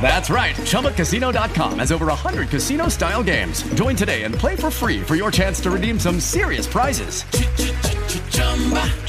[0.00, 0.54] That's right.
[0.54, 3.62] ChumbaCasino.com has over 100 casino style games.
[3.74, 7.24] Join today and play for free for your chance to redeem some serious prizes.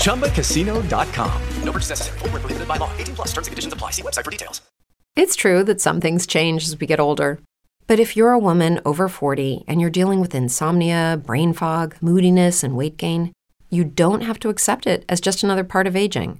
[0.02, 1.42] ChumbaCasino.com.
[1.64, 2.20] No purchase necessary.
[2.20, 2.90] Void where prohibited by law.
[2.98, 3.92] 18 plus terms and conditions apply.
[3.92, 4.62] See website for details.
[5.16, 7.40] It's true that some things change as we get older.
[7.88, 12.64] But if you're a woman over 40 and you're dealing with insomnia, brain fog, moodiness,
[12.64, 13.32] and weight gain,
[13.70, 16.40] you don't have to accept it as just another part of aging.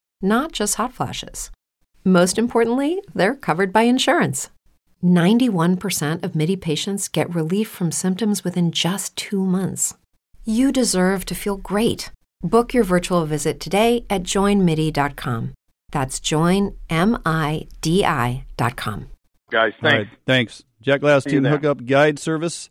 [0.21, 1.51] not just hot flashes.
[2.03, 4.49] Most importantly, they're covered by insurance.
[5.03, 9.95] 91% of MIDI patients get relief from symptoms within just two months.
[10.45, 12.11] You deserve to feel great.
[12.43, 15.53] Book your virtual visit today at joinmidi.com.
[15.91, 16.75] That's joinmidi.com.
[19.51, 20.09] Guys, All thanks.
[20.09, 20.63] right, thanks.
[20.81, 21.51] Jack Glass See you Team.
[21.51, 22.69] Hookup Guide Service.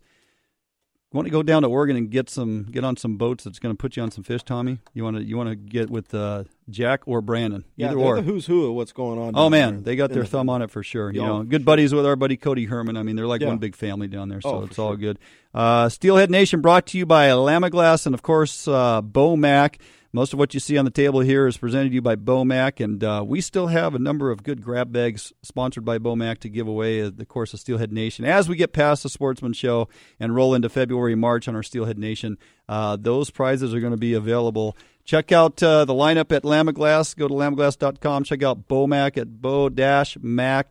[1.13, 3.75] Want to go down to Oregon and get some, get on some boats that's going
[3.75, 4.79] to put you on some fish, Tommy?
[4.93, 8.15] You want to, you want to get with uh, Jack or Brandon, Yeah, either or.
[8.15, 9.33] the who's who of what's going on.
[9.35, 11.11] Oh man, there they got their thumb on it for sure.
[11.11, 12.97] You know, good buddies with our buddy Cody Herman.
[12.97, 13.47] I mean, they're like Yeah.
[13.49, 14.97] one big family down there, so Oh, it's all sure.
[14.97, 15.19] good.
[15.53, 19.75] Uh, Steelhead Nation brought to you by Lamiglas and of course uh, Bomac.
[20.13, 22.83] Most of what you see on the table here is presented to you by Bomac,
[22.83, 26.49] and uh, we still have a number of good grab bags sponsored by Bomac to
[26.49, 28.25] give away at the course of Steelhead Nation.
[28.25, 29.87] As we get past the Sportsman Show
[30.19, 33.97] and roll into February, March on our Steelhead Nation, uh, those prizes are going to
[33.97, 34.75] be available.
[35.03, 37.15] Check out uh, the lineup at Lamiglas.
[37.15, 38.23] Go to lamiglas.com.
[38.23, 39.41] Check out Bomac at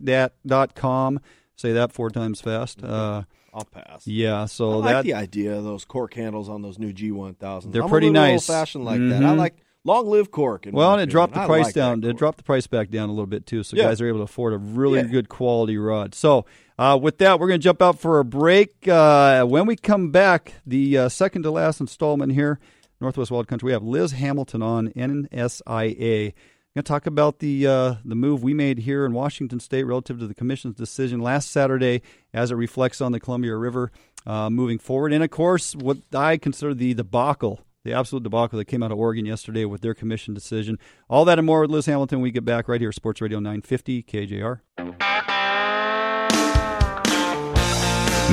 [0.00, 1.20] bo-mac.com.
[1.56, 2.82] Say that four times fast.
[2.82, 4.06] Uh, I'll pass.
[4.06, 7.72] yeah, so I like that the idea of those cork handles on those new G1000s.
[7.72, 8.48] They're I'm pretty nice.
[8.48, 9.22] Old-fashioned like that.
[9.24, 9.38] I Mhm.
[9.38, 10.66] like long live cork.
[10.70, 12.04] Well, and it dropped the price like down.
[12.04, 13.84] It dropped the price back down a little bit too, so Yeah.
[13.84, 15.06] guys are able to afford a really Yeah.
[15.06, 16.14] good quality rod.
[16.14, 16.46] So,
[16.78, 18.86] uh, with that, we're going to jump out for a break.
[18.86, 22.60] Uh, when we come back, the uh, second to last installment here,
[23.00, 26.34] Northwest Wild Country, we have Liz Hamilton on NSIA.
[26.74, 30.20] Going to talk about the uh, the move we made here in Washington State relative
[30.20, 33.90] to the Commission's decision last Saturday, as it reflects on the Columbia River
[34.26, 38.66] uh, moving forward, and of course, what I consider the debacle the absolute debacle that
[38.66, 40.78] came out of Oregon yesterday with their commission decision.
[41.08, 44.02] All that and more with Liz Hamilton we get back right here, Sports Radio 950
[44.02, 44.60] KJR.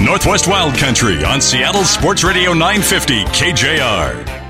[0.06, 4.46] Northwest Wild Country on Seattle Sports Radio 950 KJR.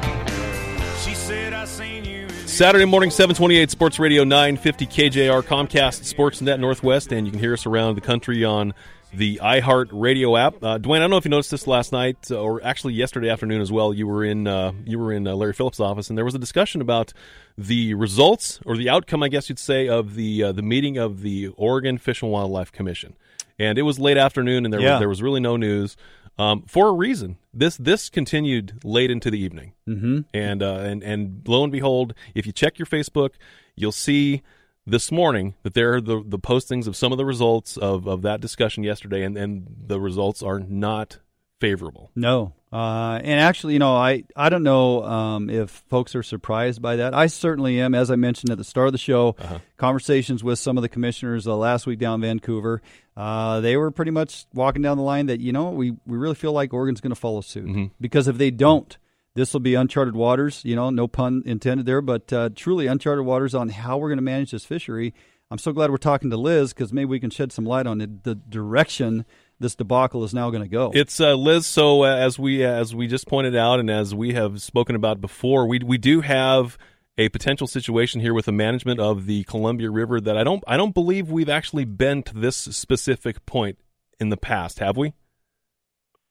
[2.47, 7.65] Saturday morning, 728 Sports Radio 950 KJR Comcast Sportsnet Northwest, and you can hear us
[7.65, 8.73] around the country on
[9.13, 10.55] the iHeart Radio app.
[10.63, 13.29] Uh, Dwayne, I don't know if you noticed this last night uh, or actually yesterday
[13.29, 13.93] afternoon as well.
[13.93, 16.39] You were in uh, you were in uh, Larry Phillips' office, and there was a
[16.39, 17.13] discussion about
[17.57, 21.21] the results or the outcome, I guess you'd say, of the uh, the meeting of
[21.21, 23.15] the Oregon Fish and Wildlife Commission.
[23.60, 24.93] And it was late afternoon, and there Yeah.
[24.93, 25.97] was, there was really no news
[26.38, 27.38] um, for a reason.
[27.54, 30.19] This this continued late into the evening, mm-hmm.
[30.34, 33.32] and uh, and and lo and behold, if you check your Facebook,
[33.76, 34.43] you'll see
[34.86, 38.21] this morning that there are the the postings of some of the results of, of
[38.21, 41.19] that discussion yesterday, and and the results are not
[41.60, 42.12] favorable.
[42.15, 42.54] No.
[42.71, 46.97] Uh, and actually, you know, I, I don't know um, if folks are surprised by
[46.97, 47.13] that.
[47.13, 47.95] I certainly am.
[47.95, 49.38] As I mentioned at the start of the show,
[49.77, 52.82] conversations with some of the commissioners uh, last week down in Vancouver,
[53.15, 56.36] uh, they were pretty much walking down the line that, you know, we, we really
[56.36, 57.67] feel like Oregon's going to follow suit.
[58.01, 58.97] Because if they don't,
[59.34, 63.23] this will be uncharted waters, you know, no pun intended there, but uh, truly uncharted
[63.23, 65.13] waters on how we're going to manage this fishery.
[65.49, 68.01] I'm so glad we're talking to Liz because maybe we can shed some light on
[68.01, 69.25] it, the direction
[69.60, 70.91] this debacle is now going to go.
[70.93, 71.65] It's uh, Liz.
[71.65, 75.20] So uh, as we as we just pointed out, and as we have spoken about
[75.22, 76.78] before, we we do have
[77.17, 80.78] a potential situation here with the management of the Columbia River that I don't I
[80.78, 83.80] don't believe we've actually been to this specific point
[84.20, 85.13] in the past, have we?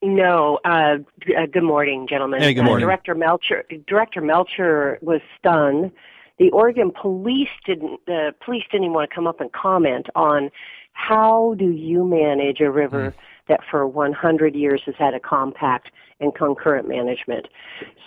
[0.02, 0.58] No.
[0.64, 2.40] Uh, g- uh, good morning, gentlemen.
[2.40, 2.86] Hey, good Uh, morning.
[2.86, 3.64] Director Melcher.
[3.88, 5.90] Director Melcher was stunned.
[6.38, 8.00] The Oregon police didn't.
[8.06, 10.50] The police didn't even want to come up and comment on
[10.96, 13.14] how do you manage a river
[13.48, 17.46] that for 100 years has had a compact and concurrent management.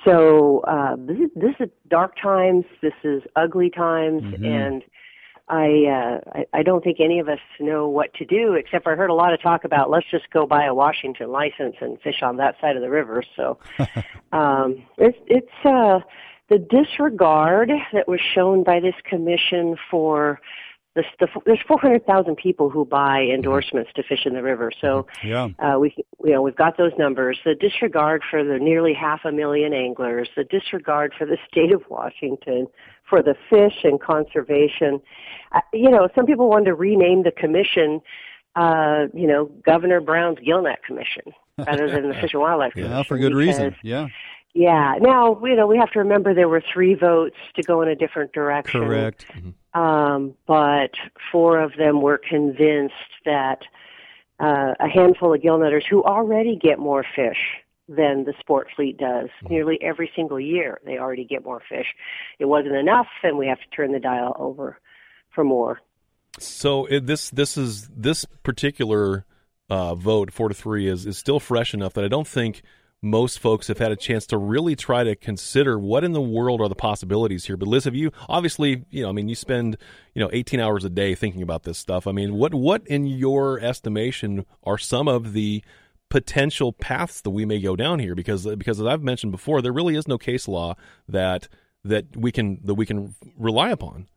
[0.03, 2.65] So uh, this, is, this is dark times.
[2.81, 4.83] This is ugly times, and
[5.47, 8.53] I, uh, I I don't think any of us know what to do.
[8.53, 11.75] Except I heard a lot of talk about let's just go buy a Washington license
[11.81, 13.23] and fish on that side of the river.
[13.35, 13.57] So
[14.31, 15.99] um, it's it's uh,
[16.49, 20.39] the disregard that was shown by this commission for
[21.19, 24.71] the, the there's 400,000 people who buy endorsements to fish in the river.
[24.79, 25.49] So yeah.
[25.59, 27.39] uh, we, you know, we've got those numbers.
[27.45, 31.83] The disregard for the nearly half a million anglers, the disregard for the state of
[31.89, 32.67] Washington,
[33.09, 35.01] for the fish and conservation.
[35.51, 38.01] Uh, you know, some people want to rename the commission,
[38.55, 42.91] uh, you know, Governor Brown's Gillnet Commission rather than the Fish and Wildlife Commission.
[42.91, 43.75] Yeah, for good reason.
[43.83, 44.07] Yeah.
[44.53, 44.95] Yeah.
[44.99, 47.95] Now, you know, we have to remember there were three votes to go in a
[47.95, 48.81] different direction.
[48.81, 49.25] Correct.
[49.73, 50.91] Um, but
[51.31, 53.59] four of them were convinced that
[54.39, 57.37] uh, a handful of gillnetters who already get more fish
[57.87, 59.29] than the sport fleet does.
[59.49, 61.87] Nearly every single year, they already get more fish.
[62.37, 64.79] It wasn't enough, and we have to turn the dial over
[65.29, 65.81] for more.
[66.39, 69.25] So it, this this is this particular
[69.69, 72.61] uh, vote four to three is is still fresh enough that I don't think
[73.01, 76.59] most folks have had a chance to really try to consider what in the world
[76.61, 77.55] are the possibilities here.
[77.55, 79.77] But Liz, have you obviously you know I mean you spend
[80.13, 82.07] you know 18 hours a day thinking about this stuff.
[82.07, 85.63] I mean what what in your estimation are some of the
[86.09, 89.73] potential paths that we may go down here because because as I've mentioned before there
[89.73, 90.75] really is no case law
[91.07, 91.47] that
[91.85, 94.07] that we can that we can rely upon.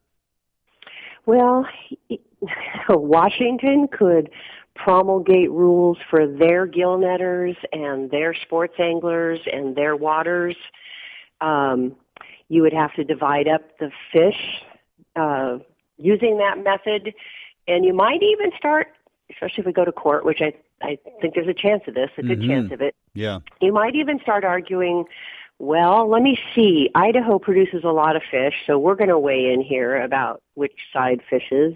[1.27, 1.67] Well,
[2.89, 4.31] Washington could
[4.75, 10.57] promulgate rules for their gill netters and their sports anglers and their waters.
[11.41, 11.97] Um,
[12.49, 14.63] you would have to divide up the fish
[15.17, 15.59] uh,
[15.99, 17.15] using that method,
[17.69, 18.89] and you might even start,
[19.31, 20.53] especially if we go to court, which I
[20.85, 22.49] I think there's a chance of this, a good Mhm.
[22.49, 22.97] chance of it.
[23.15, 23.39] Yeah.
[23.61, 25.05] You might even start arguing,
[25.61, 26.91] well, let me see.
[26.97, 30.77] Idaho produces a lot of fish, so we're going to weigh in here about which
[30.93, 31.75] side fishes.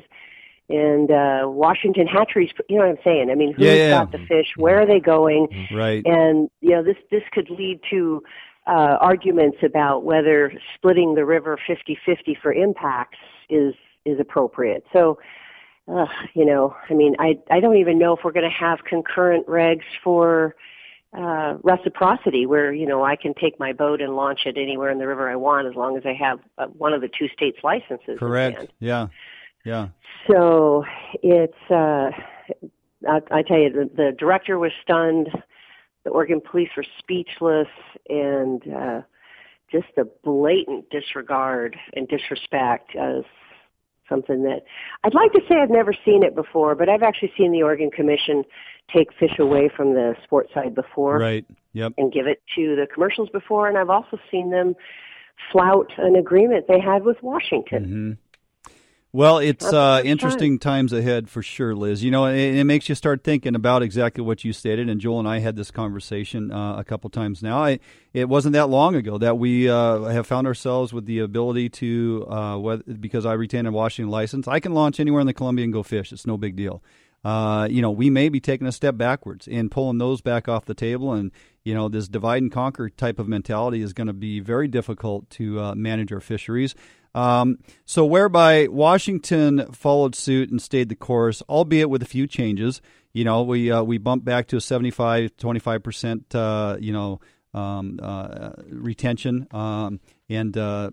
[0.68, 3.30] And uh, Washington hatcheries, you know what I'm saying?
[3.30, 4.48] I mean, who's Yeah, yeah, got the fish?
[4.56, 5.68] Where are they going?
[5.72, 6.04] Right.
[6.04, 8.22] And you know, this this could lead to
[8.66, 13.74] uh, arguments about whether splitting the river 50-50 for impacts is
[14.04, 14.84] is appropriate.
[14.92, 15.18] So,
[15.88, 18.84] uh, you know, I mean, I I don't even know if we're going to have
[18.84, 20.56] concurrent regs for
[21.16, 24.98] uh, reciprocity, where you know I can take my boat and launch it anywhere in
[24.98, 27.58] the river I want, as long as I have uh, one of the two states'
[27.62, 28.18] licenses.
[28.18, 28.66] Correct.
[28.80, 29.08] Yeah.
[29.66, 29.88] Yeah.
[30.30, 30.84] So
[31.22, 32.10] it's, uh,
[33.08, 35.28] I, I tell you, the, the director was stunned.
[36.04, 37.68] The Oregon police were speechless
[38.08, 39.00] and, uh,
[39.70, 43.24] just a blatant disregard and disrespect as
[44.08, 44.60] something that
[45.02, 47.90] I'd like to say I've never seen it before, but I've actually seen the Oregon
[47.90, 48.44] Commission
[48.94, 51.44] take fish away from the sports side before Right.
[51.72, 51.94] Yep.
[51.98, 54.76] and give it to the commercials before, and I've also seen them
[55.50, 58.18] flout an agreement they had with Washington.
[59.12, 62.04] Well, it's uh, interesting times ahead for sure, Liz.
[62.04, 64.90] You know, it, it makes you start thinking about exactly what you stated.
[64.90, 67.64] And Joel and I had this conversation uh, a couple times now.
[67.64, 67.78] I,
[68.12, 72.26] it wasn't that long ago that we uh, have found ourselves with the ability to,
[72.28, 75.64] uh, whether, because I retain a Washington license, I can launch anywhere in the Columbia
[75.64, 76.12] and go fish.
[76.12, 76.82] It's no big deal.
[77.24, 80.66] Uh, you know, we may be taking a step backwards and pulling those back off
[80.66, 81.12] the table.
[81.14, 81.32] And,
[81.64, 85.30] you know, this divide and conquer type of mentality is going to be very difficult
[85.30, 86.74] to uh, manage our fisheries.
[87.16, 92.82] Um, so, whereby Washington followed suit and stayed the course, albeit with a few changes.
[93.14, 97.20] You know, we uh, we bumped back to a 75, 25 percent, uh, you know,
[97.54, 99.98] um, uh, retention, um,
[100.28, 100.90] and uh,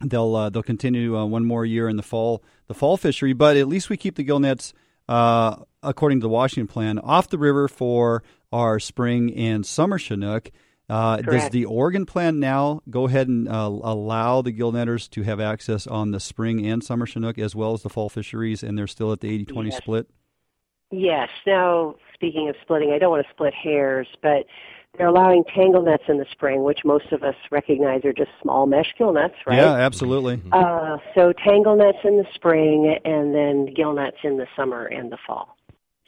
[0.00, 3.34] they'll uh, they'll continue uh, one more year in the fall the fall fishery.
[3.34, 4.72] But at least we keep the gill nets,
[5.06, 10.50] according to the Washington plan, off the river for our spring and summer chinook.
[10.92, 13.52] Uh, does the Oregon plan now go ahead and uh,
[13.82, 17.72] allow the gill netters to have access on the spring and summer chinook as well
[17.72, 19.76] as the fall fisheries, and they're still at the 80-20 Yes.
[19.78, 20.06] split?
[20.90, 21.30] Yes.
[21.46, 24.44] Now, speaking of splitting, I don't want to split hairs, but
[24.98, 28.66] they're allowing tangle nets in the spring, which most of us recognize are just small
[28.66, 29.56] mesh gill nets, right?
[29.56, 30.42] Yeah, absolutely.
[30.52, 35.10] Uh, so tangle nets in the spring, and then gill nets in the summer and
[35.10, 35.56] the fall.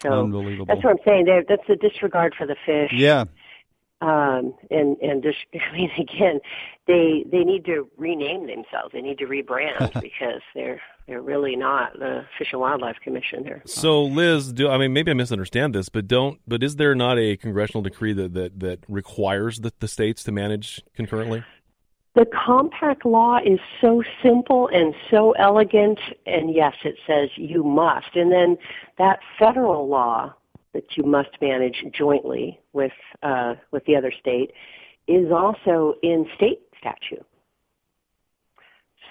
[0.03, 0.67] So Unbelievable.
[0.67, 1.25] that's what I'm saying.
[1.25, 2.91] They're, that's a disregard for the fish.
[2.95, 3.25] Yeah,
[4.01, 6.41] Um, and and just, I mean, again,
[6.87, 8.93] they they need to rename themselves.
[8.93, 13.43] They need to rebrand because they're they're really not the Fish and Wildlife Commission.
[13.45, 16.95] They're So, Liz, do I mean maybe I misunderstand this, but don't but is there
[16.95, 21.45] not a congressional decree that that, that requires the, the states to manage concurrently?
[22.15, 28.15] The compact law is so simple and so elegant, and yes, it says you must.
[28.15, 28.57] And then
[28.99, 30.33] that federal law
[30.75, 34.53] that you must manage jointly with uh, with the other state
[35.09, 37.27] is also in state statute.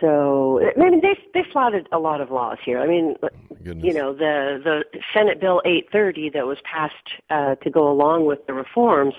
[0.01, 2.79] So I mean, they they flouted a lot of laws here.
[2.79, 3.15] I mean,
[3.63, 6.93] you know, the the Senate Bill 830 that was passed
[7.29, 9.13] uh, to go along with the reforms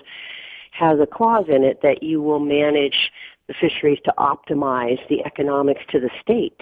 [0.72, 3.12] has a clause in it that you will manage
[3.46, 6.60] the fisheries to optimize the economics to the state,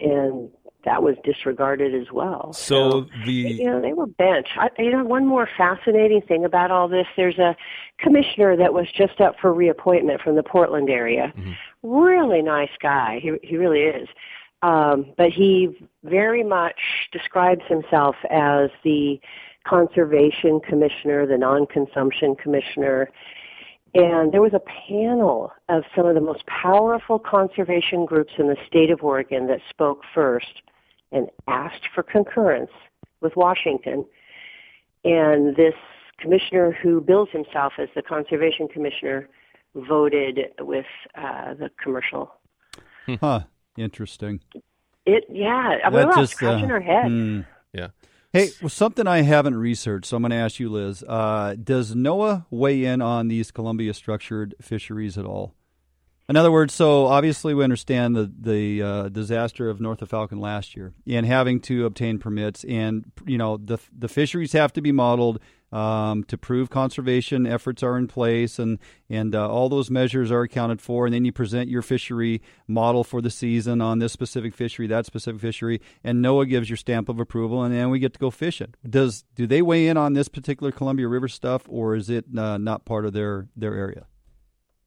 [0.00, 0.50] and
[0.88, 2.54] that was disregarded as well.
[2.54, 4.46] So the You know, they were bent.
[4.56, 7.54] I, you know, one more fascinating thing about all this, there's a
[7.98, 11.32] commissioner that was just up for reappointment from the Portland area.
[11.82, 13.20] Really nice guy.
[13.22, 14.08] He, he really is.
[14.62, 16.80] Um, but he very much
[17.12, 19.20] describes himself as the
[19.66, 23.10] conservation commissioner, the non-consumption commissioner.
[23.94, 28.56] And there was a panel of some of the most powerful conservation groups in the
[28.66, 30.62] state of Oregon that spoke first
[31.12, 32.70] and asked for concurrence
[33.20, 34.04] with Washington.
[35.04, 35.74] And this
[36.18, 39.28] commissioner who bills himself as the conservation commissioner
[39.74, 42.32] voted with uh, the commercial.
[43.20, 43.40] huh?
[43.76, 44.40] Interesting.
[45.06, 47.06] It yeah, we That were all just, uh, scratching our head.
[47.06, 47.40] hmm.
[47.72, 47.88] Yeah.
[48.32, 51.02] Hey, well, something I haven't researched, so I'm going to ask you, Liz.
[51.02, 55.54] Uh, does NOAA weigh in on these Columbia structured fisheries at all?
[56.28, 60.38] In other words, so obviously we understand the the uh, disaster of north of Falcon
[60.38, 64.82] last year and having to obtain permits, and you know the the fisheries have to
[64.82, 65.40] be modeled
[65.72, 70.42] um, to prove conservation efforts are in place, and and uh, all those measures are
[70.42, 74.54] accounted for, and then you present your fishery model for the season on this specific
[74.54, 78.12] fishery, that specific fishery, and NOAA gives your stamp of approval, and then we get
[78.12, 78.74] to go fishing.
[78.86, 82.58] Does do they weigh in on this particular Columbia River stuff, or is it uh,
[82.58, 84.04] not part of their their area?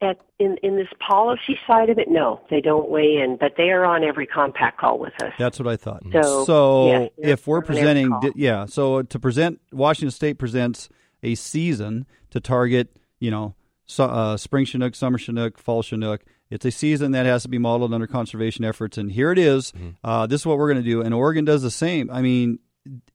[0.02, 3.70] At, in in this policy side of it, no, they don't weigh in, but they
[3.70, 5.32] are on every compact call with us.
[5.38, 6.02] That's what I thought.
[6.46, 10.10] So, yes, they're- if we're they're on every presenting, di- yeah, so to present, Washington
[10.12, 10.90] State presents
[11.22, 13.54] a season to target, you know,
[13.86, 16.24] so, uh, spring Chinook, summer Chinook, fall Chinook.
[16.50, 19.72] It's a season that has to be modeled under conservation efforts, and here it is.
[20.04, 22.10] Uh, this is what we're going to do, and Oregon does the same.
[22.10, 22.58] I mean,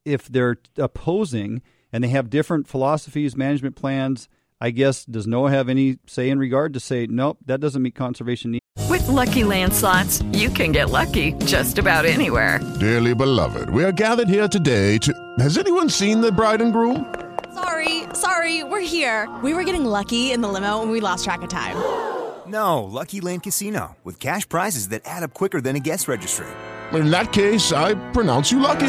[0.05, 4.29] if they're opposing and they have different philosophies, management plans,
[4.61, 7.95] I guess does NOAA have any say in regard to say nope, that doesn't meet
[7.95, 8.63] conservation needs?
[8.89, 12.61] With Lucky Land slots, you can get lucky just about anywhere.
[12.81, 15.13] Dearly beloved, we are gathered here today to.
[15.39, 17.15] Has anyone seen the bride and groom?
[17.55, 19.29] Sorry, sorry, we're here.
[19.43, 21.77] We were getting lucky in the limo and we lost track of time.
[22.47, 26.47] No, Lucky Land Casino, with cash prizes that add up quicker than a guest registry.
[26.93, 28.87] In that case, I pronounce you lucky.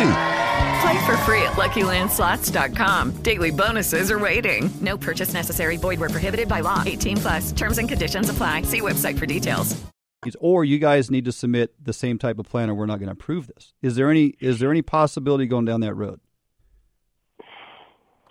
[0.82, 3.12] Play for free at LuckyLandSlots.com.
[3.24, 4.70] Daily bonuses are waiting.
[4.82, 5.78] No purchase necessary.
[5.78, 6.84] Void where prohibited by law.
[6.86, 7.52] 18 plus.
[7.52, 8.62] Terms and conditions apply.
[8.64, 9.76] See website for details.
[10.40, 13.08] or you guys need to submit the same type of plan or we're not going
[13.08, 13.74] to approve this.
[13.82, 16.20] Is there any is there any possibility going down that road?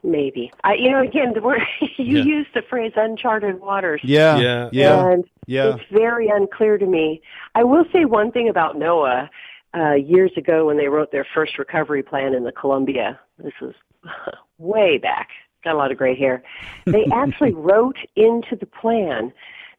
[0.03, 0.53] Maybe.
[0.63, 1.61] I, you know, again, the word
[1.97, 2.23] you Yeah.
[2.25, 4.69] used the phrase "uncharted waters." Yeah, Yeah.
[4.73, 5.75] yeah, and yeah.
[5.75, 7.23] it's very unclear to me.
[7.55, 9.29] I will say one thing about NOAA.
[9.75, 13.19] Uh, years ago when they wrote their first recovery plan in the Columbia.
[13.39, 13.75] This is
[14.59, 15.29] way back.
[15.65, 16.43] Got a lot of gray hair.
[16.85, 19.33] They actually wrote into the plan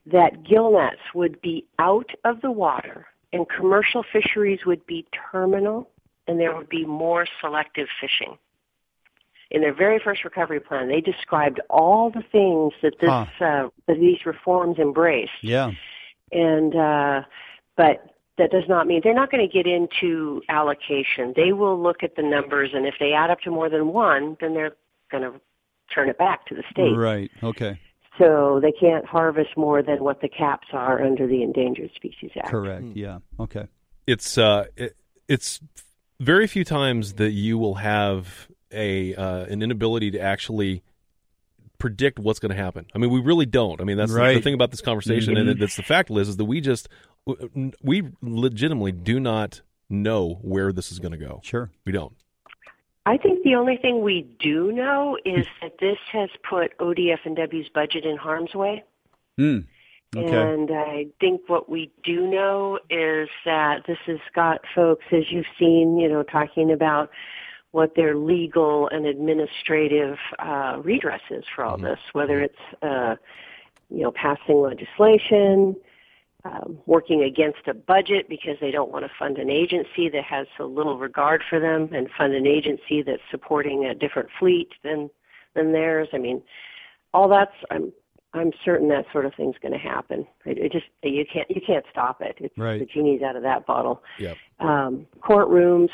[0.05, 5.89] that gillnets would be out of the water and commercial fisheries would be terminal
[6.27, 8.37] and there would be more selective fishing.
[9.49, 13.25] In their very first recovery plan, they described all the things that this Huh.
[13.39, 15.71] uh, that these reforms embrace Yeah.
[16.33, 17.21] and uh,
[17.77, 21.33] but that does not mean they're not going to get into allocation.
[21.35, 24.37] They will look at the numbers, and if they add up to more than one,
[24.39, 24.75] then they're
[25.11, 25.39] going to
[25.93, 26.95] turn it back to the state.
[26.95, 27.31] Right.
[27.41, 27.79] Okay.
[28.17, 32.49] So they can't harvest more than what the caps are under the Endangered Species Act.
[32.49, 32.85] Correct.
[32.95, 33.19] Yeah.
[33.39, 33.67] Okay.
[34.07, 34.95] it's uh it,
[35.27, 35.59] it's
[36.19, 40.83] very few times that you will have a uh, an inability to actually
[41.79, 42.85] predict what's going to happen.
[42.95, 43.79] I mean, we really don't.
[43.79, 45.49] I mean, that's the- the, thing about this conversation, Mhm.
[45.51, 46.89] and that's the fact, Liz, is that we just
[47.83, 51.41] we legitimately do not know where this is going to go.
[51.43, 52.13] Sure, we don't.
[53.05, 57.35] I think the only thing we do know is that this has put ODF and
[57.35, 58.83] W's budget in harm's way.
[59.37, 59.59] Hmm.
[60.15, 60.35] Okay.
[60.35, 65.45] And I think what we do know is that this has got folks, as you've
[65.59, 67.09] seen, you know, talking about
[67.71, 73.15] what their legal and administrative uh, redress is for all this, whether it's, uh,
[73.89, 75.75] you know, passing legislation,
[76.45, 80.47] um, working against a budget because they don't want to fund an agency that has
[80.57, 85.09] so little regard for them and fund an agency that's supporting a different fleet than
[85.55, 86.07] than theirs.
[86.13, 86.41] I mean,
[87.13, 87.91] all that's I'm
[88.33, 90.27] I'm certain that sort of thing's going to happen.
[90.45, 92.37] It, it just you can't you can't stop it.
[92.39, 92.79] It's Right.
[92.79, 94.03] the genie's out of that bottle.
[94.19, 94.37] Yep.
[94.59, 95.89] Um, courtrooms,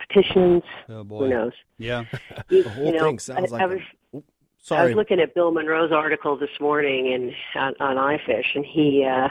[0.00, 0.62] petitions.
[0.88, 1.24] Oh boy.
[1.24, 1.52] Who knows?
[1.78, 2.04] Yeah.
[2.48, 3.80] You, The whole you know, thing sounds I, like I a- was
[4.14, 4.20] I
[4.66, 4.86] Sorry.
[4.88, 7.32] was looking at Bill Monroe's article this morning and
[7.80, 9.28] on, on iFish, and he uh,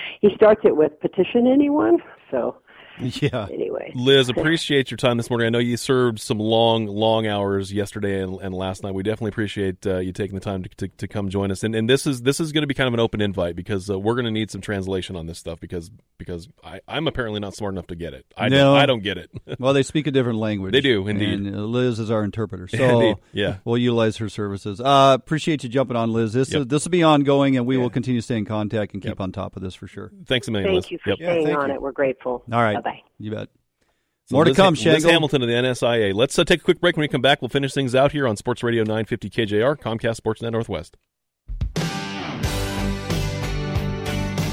[0.20, 1.98] he starts it with petition anyone.
[2.30, 2.56] So
[3.22, 3.46] Yeah.
[3.50, 5.46] anyway, Liz, appreciate your time this morning.
[5.46, 8.94] I know you served some long, long hours yesterday and, and last night.
[8.94, 11.62] We definitely appreciate uh, you taking the time to, to, to come join us.
[11.64, 13.88] And, and this is this is going to be kind of an open invite because
[13.90, 17.40] uh, we're going to need some translation on this stuff because because I, I'm apparently
[17.40, 18.26] not smart enough to get it.
[18.36, 18.72] I No.
[18.74, 19.30] don't, I don't get it.
[19.58, 20.72] well, they speak a different language.
[20.72, 21.34] They do, indeed.
[21.40, 23.56] And uh, Liz is our interpreter, so Indeed, yeah.
[23.64, 24.80] we'll utilize her services.
[24.80, 26.32] Uh, appreciate you jumping on, Liz.
[26.32, 26.60] This Yep.
[26.62, 29.20] is, this will be ongoing, and we will continue to stay in contact and keep
[29.20, 30.10] on top of this for sure.
[30.26, 30.90] Thanks a million, thank Liz.
[30.90, 31.18] you for Yep.
[31.18, 31.80] staying on it.
[31.80, 32.42] We're grateful.
[32.52, 33.02] All right, Bye bye.
[33.18, 33.48] you bet.
[34.26, 35.10] So More to come, Liz Shangle.
[35.10, 36.12] Hamilton of the NSIA.
[36.14, 36.96] Let's uh, take a quick break.
[36.96, 40.20] When we come back, we'll finish things out here on Sports Radio 950 KJR, Comcast
[40.20, 40.98] Sportsnet Northwest.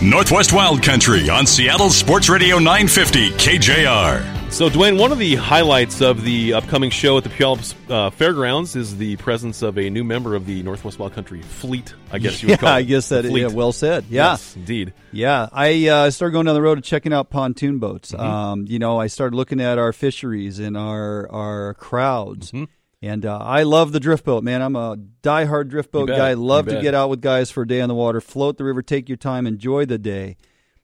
[0.02, 4.52] Northwest Wild Country on Seattle Sports Radio 950 KJR.
[4.52, 8.76] So, Dwayne, one of the highlights of the upcoming show at the Puyallup uh, Fairgrounds
[8.76, 11.94] is the presence of a new member of the Northwest Wild Country fleet.
[12.12, 12.74] I guess you would yeah, call it.
[12.74, 13.26] I guess that.
[13.26, 13.42] Fleet.
[13.42, 14.06] Yeah, well said.
[14.10, 14.94] Yeah, Yes, indeed.
[15.12, 18.12] Yeah, I uh, started going down the road and checking out pontoon boats.
[18.12, 18.22] Mm-hmm.
[18.22, 22.66] Um, you know, I started looking at our fisheries and our our crowds, Mm-hmm.
[23.02, 24.44] And uh, I love the drift boat.
[24.44, 26.34] Man, I'm a diehard drift boat guy.
[26.34, 28.82] Love to get out with guys for a day on the water, float the river,
[28.82, 30.38] take your time, enjoy the day.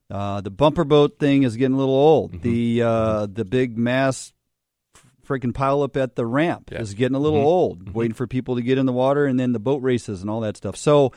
[0.10, 2.34] Uh, the bumper boat thing is getting a little old.
[2.34, 2.42] Mm-hmm.
[2.42, 4.34] The uh, the big mass
[5.28, 6.82] freaking pile up at the ramp Yeah.
[6.82, 7.46] is getting a little Mhm.
[7.46, 10.30] old, waiting for people to get in the water and then the boat races and
[10.30, 10.76] all that stuff.
[10.76, 11.14] So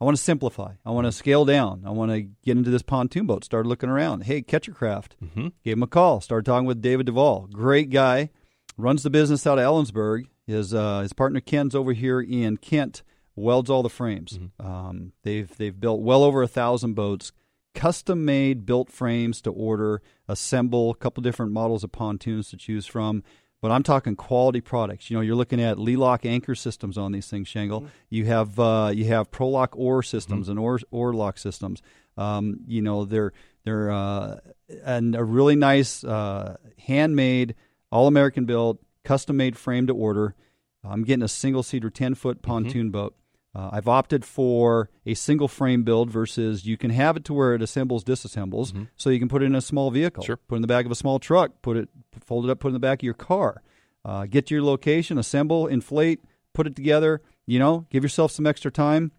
[0.00, 0.72] I want to simplify.
[0.84, 1.82] I want to scale down.
[1.86, 3.44] I want to get into this pontoon boat.
[3.44, 4.24] Start looking around.
[4.24, 5.10] Hey, Catchercraft.
[5.22, 5.48] Mm-hmm.
[5.64, 6.20] Gave him a call.
[6.20, 7.46] Started talking with David Duvall.
[7.52, 8.30] Great guy.
[8.76, 10.26] Runs the business out of Ellensburg.
[10.46, 13.02] His uh, his partner Ken's over here in Kent.
[13.34, 14.38] Welds all the frames.
[14.60, 17.32] Um, they've they've built well over a thousand boats.
[17.74, 22.86] Custom made, built frames to order, assemble, a couple different models of pontoons to choose
[22.86, 23.22] from.
[23.62, 25.08] But I'm talking quality products.
[25.08, 27.86] You know, you're looking at Lelock anchor systems on these things, Shangle.
[28.10, 31.80] You have uh, you have Prolock oar systems and oar oar lock systems.
[32.16, 33.32] Um, you know, they're
[33.64, 34.40] they're uh,
[34.84, 36.56] and a really nice uh,
[36.86, 37.54] handmade,
[37.92, 40.34] all American built, custom made frame to order.
[40.82, 43.14] I'm getting a single seater 10 foot pontoon boat.
[43.54, 47.54] Uh, I've opted for a single frame build versus you can have it to where
[47.54, 50.24] it assembles, disassembles, so you can put it in a small vehicle.
[50.24, 50.38] Sure.
[50.38, 51.90] Put it in the back of a small truck, put it,
[52.24, 53.62] fold it up, put it in the back of your car.
[54.04, 56.24] Uh, get to your location, assemble, inflate,
[56.54, 57.20] put it together.
[57.46, 59.12] You know, give yourself some extra time.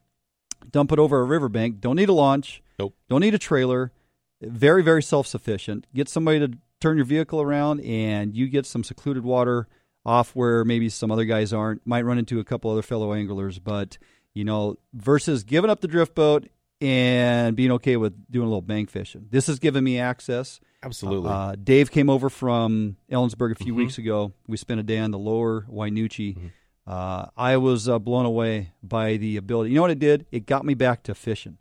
[0.72, 1.80] Dump it over a riverbank.
[1.80, 2.64] Don't need a launch.
[2.80, 2.96] Nope.
[3.10, 3.92] Don't need a trailer.
[4.42, 5.86] Very, very self sufficient.
[5.94, 9.68] Get somebody to turn your vehicle around, and you get some secluded water
[10.06, 11.86] off where maybe some other guys aren't.
[11.88, 13.98] Might run into a couple other fellow anglers, but
[14.34, 16.48] you know, versus giving up the drift boat
[16.82, 19.28] and being okay with doing a little bank fishing.
[19.30, 20.60] This has given me access.
[20.84, 21.30] Absolutely.
[21.30, 23.78] Uh, Dave came over from Ellensburg a few Mhm.
[23.78, 24.34] weeks ago.
[24.48, 26.36] We spent a day on the lower Wynoochee.
[26.36, 26.48] Mm-hmm.
[26.86, 29.70] Uh, I was uh, blown away by the ability.
[29.70, 30.26] You know what it did?
[30.32, 31.58] It got me back to fishing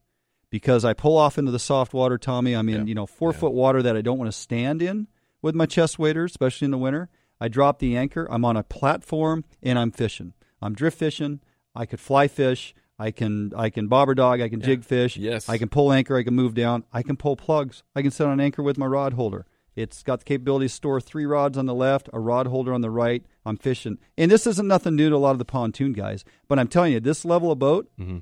[0.53, 2.53] because I pull off into the soft water, Tommy.
[2.53, 5.09] I'm in, you know, four foot water that I don't want to stand in
[5.40, 7.09] with my chest waders, especially in the winter.
[7.40, 8.28] I drop the anchor.
[8.30, 10.34] I'm on a platform and I'm fishing.
[10.61, 11.40] I'm drift fishing.
[11.74, 12.74] I could fly fish.
[12.98, 14.42] I can I can bobber dog.
[14.42, 15.16] I can jig fish.
[15.16, 15.48] Yes.
[15.48, 16.18] I can pull anchor.
[16.18, 16.84] I can move down.
[16.92, 17.82] I can pull plugs.
[17.96, 19.46] I can sit on anchor with my rod holder.
[19.74, 22.82] It's got the capability to store three rods on the left, a rod holder on
[22.82, 23.24] the right.
[23.46, 26.26] I'm fishing, and this isn't nothing new to a lot of the pontoon guys.
[26.46, 28.18] But I'm telling you, this level of boat, mm-hmm.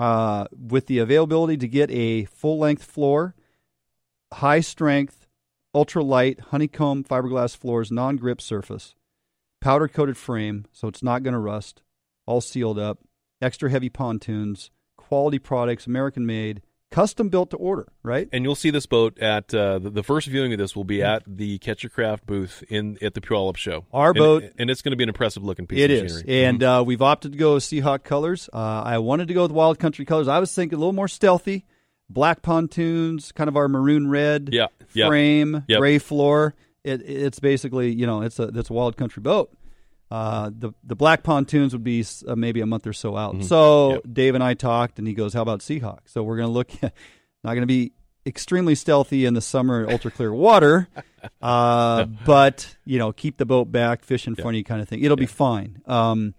[0.00, 3.34] Uh, with the availability to get a full length floor,
[4.32, 5.26] high strength,
[5.74, 8.94] ultra light honeycomb fiberglass floors, non grip surface,
[9.60, 11.82] powder coated frame, so it's not going to rust,
[12.24, 13.00] all sealed up,
[13.42, 18.28] extra heavy pontoons, quality products, American made, custom built to order, right?
[18.32, 21.02] And you'll see this boat at uh, the, the first viewing of this will be
[21.02, 23.84] at the Catcher Craft booth in at the Puyallup show.
[23.92, 25.78] Our And- boat- and it's going to be an impressive looking piece.
[25.80, 26.44] It of is, machinery.
[26.44, 28.48] and uh, we've opted to go with Seahawk colors.
[28.52, 30.26] Uh, I wanted to go with Wild Country colors.
[30.28, 31.64] I was thinking a little more stealthy,
[32.08, 34.66] black pontoons, kind of our maroon red yeah.
[35.06, 35.78] frame, Yep.
[35.78, 36.54] gray floor.
[36.82, 39.50] It, it's basically you know it's a it's a Wild Country boat.
[40.10, 43.36] Uh, the the black pontoons would be uh, maybe a month or so out.
[43.36, 43.44] Mhm.
[43.44, 44.02] So Yep.
[44.12, 46.70] Dave and I talked, and he goes, "How about Seahawk?" So we're going to look.
[46.82, 47.92] not going to be
[48.26, 50.88] extremely stealthy in the summer, ultra clear water,
[51.42, 54.88] uh, but you know, keep the boat back, fish in front of you, kind of
[54.88, 55.02] thing.
[55.02, 55.80] It'll be fine.
[55.86, 56.34] Um,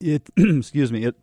[0.00, 1.04] it excuse me.
[1.04, 1.16] It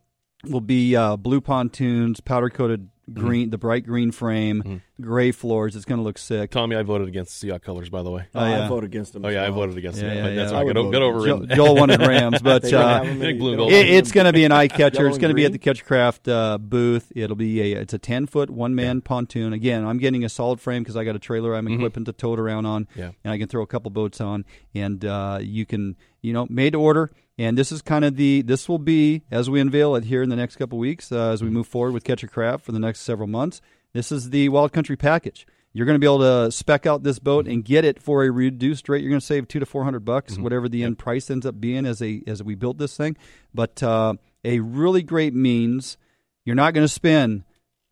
[0.50, 5.76] will be uh, blue pontoons, powder coated green, the bright green frame, gray floors.
[5.76, 6.52] It's going to look sick.
[6.52, 8.26] Tommy, I voted against the Seahawk colors, by the way.
[8.34, 8.66] Oh, yeah.
[8.66, 9.24] I vote against them.
[9.26, 10.18] Oh as yeah, I voted against Yeah, them.
[10.18, 10.58] yeah, But That's yeah.
[10.58, 10.70] all right.
[10.70, 11.56] I Get, would o- get vote over Joel, it.
[11.56, 13.72] Joel wanted Rams, but uh, Big blue gold.
[13.72, 15.08] it, it's going to be an eye catcher.
[15.16, 17.12] It's going to be at the Catchcraft uh, booth.
[17.16, 19.54] It'll be a it's a ten foot one man pontoon.
[19.54, 22.34] Again, I'm getting a solid frame because I got a trailer I'm equipping to tow
[22.34, 23.12] it around on, Yeah.
[23.24, 26.72] and I can throw a couple boats on, and uh, you can you know made
[26.74, 27.12] to order.
[27.38, 30.30] And this is kind of the this will be as we unveil it here in
[30.30, 33.02] the next couple weeks uh, as we move forward with Catcher Craft for the next
[33.02, 33.62] several months.
[33.94, 35.46] This is the Wild Country package.
[35.74, 38.32] You're going to be able to spec out this boat and get it for a
[38.32, 39.02] reduced rate.
[39.02, 41.60] You're going to save two to four hundred bucks, whatever the end price ends up
[41.60, 43.18] being as a as we build this thing.
[43.54, 44.14] But uh,
[44.46, 45.98] a really great means.
[46.46, 47.44] You're not going to spend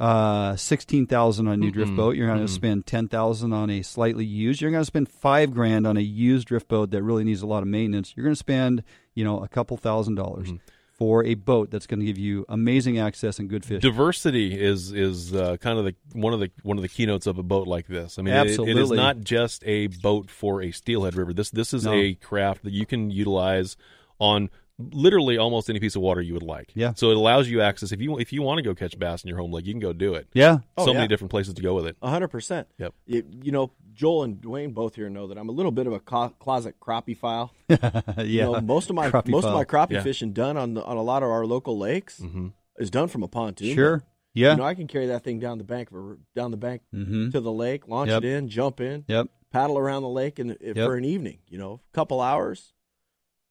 [0.04, 2.16] uh, sixteen thousand on a new drift boat.
[2.16, 4.62] You're going to spend ten thousand on a slightly used.
[4.62, 7.48] You're going to spend five grand on a used drift boat that really needs a
[7.48, 8.14] lot of maintenance.
[8.16, 8.84] You're going to spend
[9.16, 10.50] you know a couple thousand dollars
[10.98, 13.82] for a boat that's going to give you amazing access and good fish.
[13.82, 17.38] Diversity is is uh, kind of the one of the one of the keynotes of
[17.38, 18.20] a boat like this.
[18.20, 21.34] I mean, it- it is not just a boat for a steelhead river.
[21.34, 21.94] This this is No.
[21.94, 23.78] a craft that you can utilize
[24.20, 24.50] on
[24.80, 26.72] literally almost any piece of water you would like.
[26.74, 26.94] Yeah.
[26.96, 29.28] So it allows you access if you if you want to go catch bass in
[29.30, 30.28] your home lake, you can go do it.
[30.34, 30.60] Yeah.
[30.78, 30.98] Oh, so yeah.
[30.98, 31.96] many different places to go with it.
[32.02, 32.68] A hundred percent.
[32.78, 32.94] Yep.
[33.06, 35.94] You, you know, Joel and Dwayne both here know that I'm a little bit of
[35.94, 37.54] a co- closet crappie file.
[37.70, 40.04] yeah, You know, most of my Crappie most of my crappie Yeah.
[40.04, 42.48] fishing done on the, on a lot of our local lakes Mm-hmm.
[42.78, 43.76] is done from a pontoon.
[43.76, 44.04] Sure.
[44.34, 44.52] Yeah.
[44.52, 47.32] You know, I can carry that thing down the bank for down the bank Mhm.
[47.34, 48.24] to the lake, launch Yep.
[48.24, 49.28] it in, jump in, Yep.
[49.52, 50.76] paddle around the lake, and Yep.
[50.76, 52.74] for an evening, you know, a couple hours.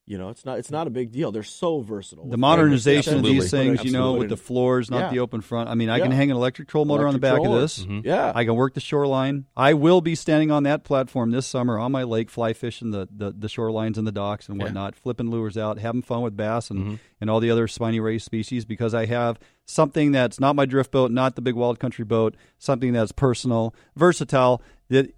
[0.05, 1.31] You know, it's not it's not a big deal.
[1.31, 2.29] They're so versatile.
[2.29, 5.11] The modernization of these things, you know, with the floors, not Yeah.
[5.11, 5.69] the open front.
[5.71, 7.79] I mean, I can hang an electric troll motor on the back Electric of this.
[7.85, 8.01] Mm-hmm.
[8.07, 8.33] Yeah.
[8.35, 9.47] I can work the shoreline.
[9.57, 13.09] I will be standing on that platform this summer on my lake, fly fishing the,
[13.17, 14.65] the, the shorelines and the docks and Yeah.
[14.65, 16.99] whatnot, flipping lures out, having fun with bass and, Mhm.
[17.21, 20.91] and all the other spiny ray species because I have something that's not my drift
[20.91, 24.61] boat, not the big wild country boat, something that's personal, versatile.
[24.89, 25.15] That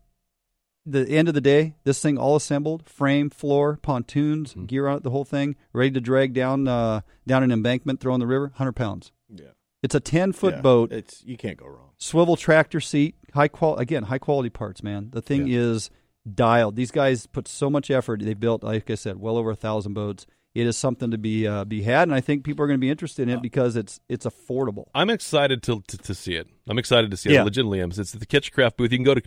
[0.86, 4.64] the end of the day, this thing all assembled, frame, floor, pontoons, Mm-hmm.
[4.66, 8.14] gear on it, the whole thing, ready to drag down uh, down an embankment, throw
[8.14, 9.10] in the river, hundred pounds.
[9.28, 9.46] Yeah.
[9.82, 10.60] It's a ten foot Yeah.
[10.62, 11.90] boat It's you can't go wrong.
[11.98, 15.08] swivel tractor seat, high qual again, high quality parts, man.
[15.12, 15.90] The thing is
[16.32, 16.76] dialed.
[16.76, 18.20] These guys put so much effort.
[18.22, 20.26] They built, like I said, well over a thousand boats.
[20.54, 22.84] It is something to be uh, be had, and I think people are going to
[22.84, 24.84] be interested Uh, in it because it's it's affordable.
[24.94, 26.46] I'm excited to, to to see it.
[26.68, 27.40] I'm excited to see Yeah.
[27.40, 27.44] it.
[27.44, 27.90] Legitimately, am.
[27.90, 28.92] It's at the Catchercraft booth.
[28.92, 29.20] You can go to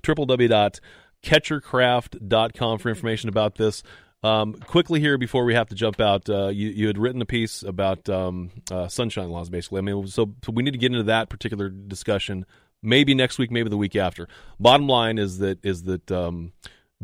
[1.24, 3.84] www.catchercraft.com for information about this.
[4.24, 7.26] Um, quickly here before we have to jump out, uh, you you had written a
[7.26, 9.80] piece about um, uh, sunshine laws, basically.
[9.80, 12.46] I mean, so, so we need to get into that particular discussion.
[12.82, 14.28] Maybe next week, maybe the week after.
[14.60, 16.54] Bottom line is that is that um,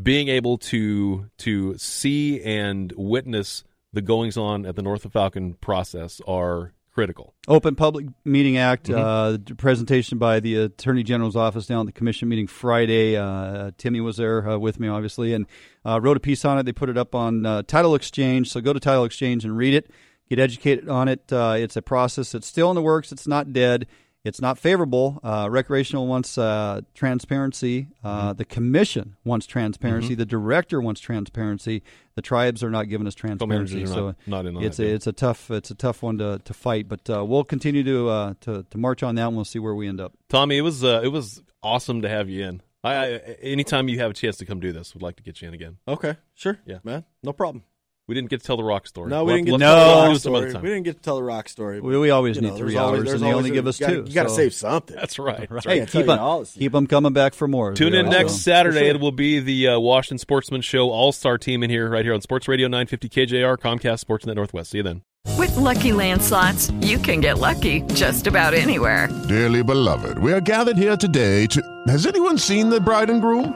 [0.02, 5.54] being able to to see and witness the goings on at the North of Falcon
[5.54, 7.34] process are critical.
[7.48, 9.50] Open Public Meeting Act Mhm.
[9.52, 13.16] uh, presentation by the Attorney General's office down at the commission meeting Friday.
[13.18, 15.46] Uh, Timmy was there uh, with me, obviously, and
[15.86, 16.64] uh, wrote a piece on it.
[16.64, 19.74] They put it up on uh, Title Exchange, so go to Title Exchange and read
[19.74, 19.90] it.
[20.30, 21.32] Get educated on it.
[21.34, 23.12] Uh, it's a process that's still in the works.
[23.12, 23.88] It's not dead.
[24.26, 25.20] It's not favorable.
[25.22, 27.88] Uh, recreational wants uh, transparency.
[28.04, 30.14] Uh, The commission wants transparency.
[30.16, 30.18] Mhm.
[30.18, 31.84] The director wants transparency.
[32.16, 33.86] The tribes are not giving us transparency.
[33.86, 34.94] so not- not in it's that, a, yeah.
[34.96, 36.88] it's a tough it's a tough one to, to fight.
[36.88, 39.28] But uh, we'll continue to, uh, to to march on that.
[39.28, 40.14] and We'll see where we end up.
[40.30, 42.62] Tommy, it was uh, it was awesome to have you in.
[42.86, 43.08] I, I
[43.42, 45.54] anytime you have a chance to come do this, we'd like to get you in
[45.54, 45.78] again.
[45.88, 46.60] Okay, sure.
[46.66, 47.64] Yeah, man, no problem.
[48.06, 49.10] We didn't get to tell the rock story.
[49.10, 50.54] No, we didn't get to to- tell the rock do it some other story.
[50.54, 50.62] time.
[50.64, 51.80] We didn't get to tell the rock story.
[51.80, 53.66] We, we always You need know, three there's always- hours, and they only a- give
[53.68, 54.10] us you gotta- two.
[54.10, 54.96] You got to so- save something.
[54.98, 55.48] That's right.
[55.50, 55.80] That's Right.
[55.82, 57.74] Hey, keep on, keep them coming back for more.
[57.74, 58.80] Tune in So- next Saturday.
[58.80, 58.96] For sure.
[58.96, 62.14] It will be the uh, Washington Sportsman Show All Star Team in here, right here
[62.14, 64.72] on Sports Radio 950 KJR, Comcast Sportsnet Northwest.
[64.72, 65.02] See you then.
[65.38, 69.08] With Lucky Land slots, you can get lucky just about anywhere.
[69.30, 71.62] Dearly beloved, we are gathered here today to.
[71.88, 73.56] Has anyone seen the bride and groom?